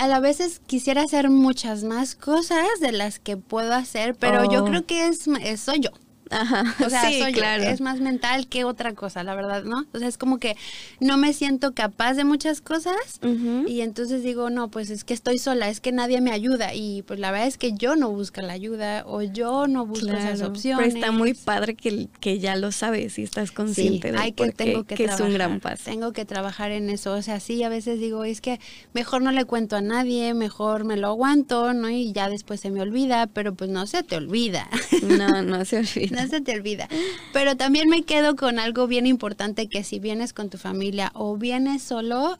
a 0.00 0.06
la 0.06 0.20
veces 0.20 0.60
quisiera 0.66 1.02
hacer 1.02 1.30
muchas 1.30 1.84
más 1.84 2.14
cosas 2.14 2.66
de 2.80 2.92
las 2.92 3.18
que 3.18 3.36
puedo 3.36 3.72
hacer, 3.74 4.14
pero 4.14 4.50
yo 4.50 4.62
oh. 4.62 4.66
creo 4.66 4.86
que 4.86 5.08
es, 5.08 5.28
soy 5.60 5.80
yo. 5.80 5.90
Ajá. 6.32 6.74
O 6.84 6.88
sea, 6.88 7.02
soy 7.02 7.32
claro. 7.32 7.62
es 7.62 7.80
más 7.80 8.00
mental 8.00 8.48
que 8.48 8.64
otra 8.64 8.94
cosa, 8.94 9.22
la 9.22 9.34
verdad, 9.34 9.64
¿no? 9.64 9.86
O 9.92 9.98
sea, 9.98 10.08
es 10.08 10.18
como 10.18 10.38
que 10.38 10.56
no 11.00 11.16
me 11.16 11.32
siento 11.32 11.74
capaz 11.74 12.14
de 12.14 12.24
muchas 12.24 12.60
cosas 12.60 13.20
y 13.66 13.80
entonces 13.82 14.22
digo, 14.22 14.50
no, 14.50 14.68
pues 14.68 14.90
es 14.90 15.04
que 15.04 15.14
estoy 15.14 15.38
sola, 15.38 15.68
es 15.68 15.80
que 15.80 15.92
nadie 15.92 16.20
me 16.20 16.32
ayuda 16.32 16.74
y 16.74 17.02
pues 17.02 17.20
la 17.20 17.30
verdad 17.30 17.46
es 17.46 17.58
que 17.58 17.72
yo 17.72 17.96
no 17.96 18.10
busco 18.10 18.40
la 18.40 18.52
ayuda 18.52 19.04
o 19.06 19.22
yo 19.22 19.66
no 19.66 19.86
busco 19.86 20.10
esas 20.10 20.42
opciones. 20.42 20.86
Pero 20.86 20.98
está 20.98 21.12
muy 21.12 21.34
padre 21.34 21.74
que, 21.74 22.08
que 22.20 22.38
ya 22.38 22.56
lo 22.56 22.72
sabes 22.72 23.18
y 23.18 23.22
estás 23.22 23.52
consciente 23.52 24.12
de 24.12 24.18
hay 24.18 24.32
que, 24.32 24.50
tengo 24.52 24.84
que, 24.84 25.04
es 25.04 25.20
un 25.20 25.32
gran 25.32 25.60
paso. 25.60 25.84
Tengo 25.84 26.12
que 26.12 26.24
trabajar 26.24 26.72
en 26.72 26.90
eso, 26.90 27.14
o 27.14 27.22
sea, 27.22 27.40
sí, 27.40 27.62
a 27.62 27.68
veces 27.68 28.00
digo, 28.00 28.24
es 28.24 28.40
que 28.40 28.58
mejor 28.92 29.22
no 29.22 29.32
le 29.32 29.44
cuento 29.44 29.76
a 29.76 29.80
nadie, 29.80 30.34
mejor 30.34 30.84
me 30.84 30.96
lo 30.96 31.08
aguanto, 31.08 31.74
¿no? 31.74 31.90
Y 31.90 32.12
ya 32.12 32.28
después 32.28 32.60
se 32.60 32.70
me 32.70 32.80
olvida, 32.80 33.26
pero 33.26 33.54
pues 33.54 33.70
no 33.70 33.86
se 33.86 34.02
te 34.02 34.16
olvida. 34.16 34.68
No, 35.02 35.42
no 35.42 35.64
se 35.64 35.78
olvida 35.78 36.21
se 36.28 36.40
te 36.40 36.52
olvida. 36.52 36.88
Pero 37.32 37.56
también 37.56 37.88
me 37.88 38.02
quedo 38.02 38.36
con 38.36 38.58
algo 38.58 38.86
bien 38.86 39.06
importante 39.06 39.68
que 39.68 39.84
si 39.84 39.98
vienes 39.98 40.32
con 40.32 40.50
tu 40.50 40.58
familia 40.58 41.10
o 41.14 41.36
vienes 41.36 41.82
solo, 41.82 42.38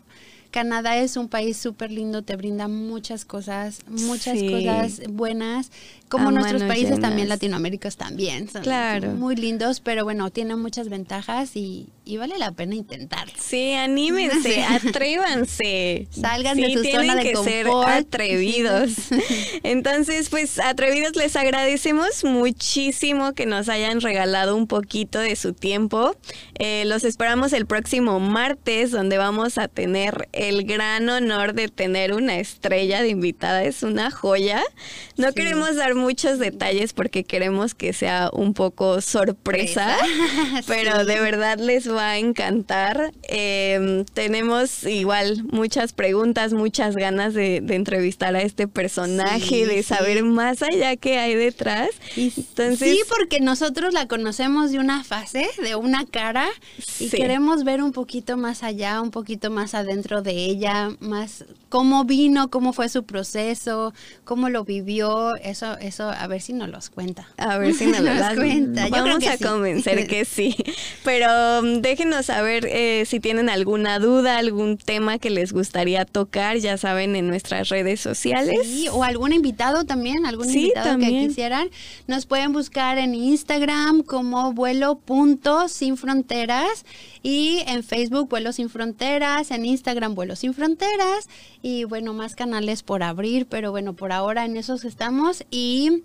Canadá 0.52 0.98
es 0.98 1.16
un 1.16 1.28
país 1.28 1.56
súper 1.56 1.90
lindo, 1.90 2.22
te 2.22 2.36
brinda 2.36 2.68
muchas 2.68 3.24
cosas, 3.24 3.80
muchas 3.88 4.40
cosas 4.42 5.00
buenas 5.10 5.70
como 6.12 6.30
nuestros 6.30 6.62
países 6.64 7.00
también 7.00 7.28
latinoaméricas 7.30 7.96
también 7.96 8.46
son 8.48 8.62
claro. 8.62 9.12
muy 9.12 9.34
lindos, 9.34 9.80
pero 9.80 10.04
bueno, 10.04 10.30
tienen 10.30 10.58
muchas 10.58 10.90
ventajas 10.90 11.56
y, 11.56 11.88
vale 12.18 12.36
la 12.36 12.52
pena 12.52 12.74
intentar. 12.74 13.28
Sí, 13.38 13.72
anímense, 13.72 14.62
atrévanse. 14.68 16.08
Salgan 16.10 16.58
de 16.58 16.74
su 16.74 16.84
zona 16.84 17.16
de 17.16 17.22
que 17.22 17.36
ser 17.36 17.66
atrevidos. 17.68 18.90
Entonces, 19.62 20.28
pues 20.28 20.58
atrevidos 20.58 21.16
les 21.16 21.34
agradecemos 21.34 22.24
muchísimo 22.24 23.32
que 23.32 23.46
nos 23.46 23.70
hayan 23.70 24.02
regalado 24.02 24.54
un 24.54 24.66
poquito 24.66 25.18
de 25.18 25.34
su 25.34 25.54
tiempo. 25.54 26.14
Eh, 26.58 26.84
los 26.84 27.04
esperamos 27.04 27.54
el 27.54 27.64
próximo 27.64 28.20
martes, 28.20 28.90
donde 28.90 29.16
vamos 29.16 29.56
a 29.56 29.68
tener 29.68 30.28
el 30.48 30.64
gran 30.64 31.08
honor 31.08 31.54
de 31.54 31.68
tener 31.68 32.12
una 32.12 32.38
estrella 32.38 33.02
de 33.02 33.08
invitada. 33.08 33.64
Es 33.64 33.82
una 33.82 34.10
joya. 34.10 34.62
No 35.16 35.32
queremos 35.32 35.76
dar 35.76 35.94
muchos 35.94 36.38
detalles 36.38 36.92
porque 36.92 37.24
queremos 37.24 37.74
que 37.74 37.92
sea 37.92 38.30
un 38.32 38.54
poco 38.54 39.00
sorpresa, 39.00 39.96
pero 40.66 41.04
de 41.04 41.20
verdad 41.20 41.58
les 41.58 41.88
va 41.88 42.10
a 42.10 42.18
encantar. 42.18 43.12
Em, 43.24 44.04
tenemos 44.06 44.84
igual 44.84 45.44
muchas 45.44 45.92
preguntas, 45.92 46.52
muchas 46.52 46.96
ganas 46.96 47.34
de, 47.34 47.56
entrevistar 47.56 48.34
a 48.36 48.42
este 48.42 48.68
personaje, 48.68 49.66
de 49.66 49.82
saber 49.82 50.22
más 50.24 50.62
allá 50.62 50.96
qué 50.96 51.18
hay 51.18 51.34
detrás. 51.34 51.90
Entonces, 52.16 52.78
sí, 52.78 53.00
porque 53.08 53.40
nosotros 53.40 53.94
la 53.94 54.08
conocemos 54.08 54.72
de 54.72 54.78
una 54.78 55.04
fase, 55.04 55.48
de 55.62 55.76
una 55.76 56.04
cara, 56.04 56.48
y 56.98 57.08
queremos 57.08 57.64
ver 57.64 57.82
un 57.82 57.92
poquito 57.92 58.36
más 58.36 58.62
allá, 58.62 59.00
un 59.00 59.10
poquito 59.10 59.50
más 59.50 59.74
adentro 59.74 60.22
de 60.22 60.31
ella, 60.32 60.96
más 61.00 61.44
cómo 61.72 62.04
vino, 62.04 62.50
cómo 62.50 62.74
fue 62.74 62.90
su 62.90 63.04
proceso, 63.04 63.94
cómo 64.24 64.50
lo 64.50 64.62
vivió, 64.62 65.34
eso, 65.36 65.78
eso 65.78 66.10
a 66.10 66.26
ver 66.26 66.42
si 66.42 66.52
nos 66.52 66.68
los 66.68 66.90
cuenta. 66.90 67.26
A 67.38 67.56
ver 67.56 67.72
si 67.72 67.86
nos, 67.86 68.00
los 68.00 68.34
cuenta. 68.34 68.88
Vamos 68.90 69.26
a 69.26 69.38
convencer 69.38 70.06
que 70.06 70.24
sí. 70.26 70.54
Pero 71.02 71.60
um, 71.60 71.80
déjenos 71.80 72.26
saber 72.26 72.66
eh, 72.66 73.04
si 73.06 73.20
tienen 73.20 73.48
alguna 73.48 74.00
duda, 74.00 74.36
algún 74.36 74.76
tema 74.76 75.18
que 75.18 75.30
les 75.30 75.54
gustaría 75.54 76.04
tocar, 76.04 76.58
ya 76.58 76.76
saben, 76.76 77.16
en 77.16 77.26
nuestras 77.26 77.70
redes 77.70 78.00
sociales. 78.00 78.60
Sí, 78.64 78.88
o 78.92 79.02
algún 79.02 79.32
invitado 79.32 79.84
también, 79.84 80.26
algún 80.26 80.50
invitado 80.50 80.98
que 80.98 81.06
quisieran. 81.06 81.70
Nos 82.06 82.26
pueden 82.26 82.52
buscar 82.52 82.98
en 82.98 83.14
Instagram 83.14 84.02
como 84.02 84.52
vuelo 84.52 84.96
punto 84.96 85.68
sin 85.68 85.96
fronteras 85.96 86.84
y 87.22 87.62
en 87.66 87.84
Facebook 87.84 88.28
Vuelo 88.28 88.52
Sin 88.52 88.68
Fronteras, 88.68 89.50
en 89.52 89.64
Instagram 89.64 90.14
Vuelo 90.14 90.34
Sin 90.36 90.54
Fronteras 90.54 91.28
y 91.62 91.84
bueno, 91.84 92.12
más 92.12 92.34
canales 92.34 92.82
por 92.82 93.02
abrir, 93.02 93.46
pero 93.46 93.70
bueno, 93.70 93.94
por 93.94 94.12
ahora 94.12 94.44
en 94.44 94.56
esos 94.56 94.84
estamos 94.84 95.44
y 95.50 96.02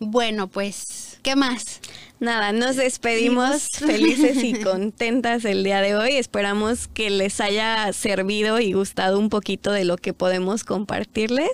bueno, 0.00 0.48
pues, 0.48 1.18
¿qué 1.22 1.36
más? 1.36 1.80
Nada, 2.20 2.52
nos 2.52 2.76
despedimos 2.76 3.68
felices 3.72 4.42
y 4.42 4.54
contentas 4.54 5.44
el 5.44 5.62
día 5.62 5.80
de 5.80 5.96
hoy. 5.96 6.14
Esperamos 6.14 6.88
que 6.88 7.10
les 7.10 7.40
haya 7.40 7.92
servido 7.92 8.60
y 8.60 8.72
gustado 8.72 9.18
un 9.18 9.28
poquito 9.28 9.72
de 9.72 9.84
lo 9.84 9.96
que 9.96 10.12
podemos 10.12 10.64
compartirles. 10.64 11.50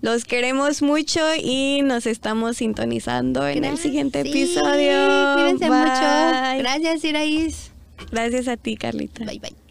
Los 0.00 0.24
queremos 0.24 0.82
mucho 0.82 1.20
y 1.42 1.82
nos 1.82 2.06
estamos 2.06 2.58
sintonizando 2.58 3.46
en 3.46 3.64
el 3.64 3.78
siguiente 3.78 4.20
episodio. 4.20 5.34
Cuídense 5.34 5.70
mucho. 5.70 6.58
Gracias, 6.58 7.04
Iraís. 7.04 7.70
Gracias 8.10 8.48
a 8.48 8.56
ti, 8.56 8.76
Carlita. 8.76 9.24
Bye, 9.24 9.38
bye. 9.38 9.61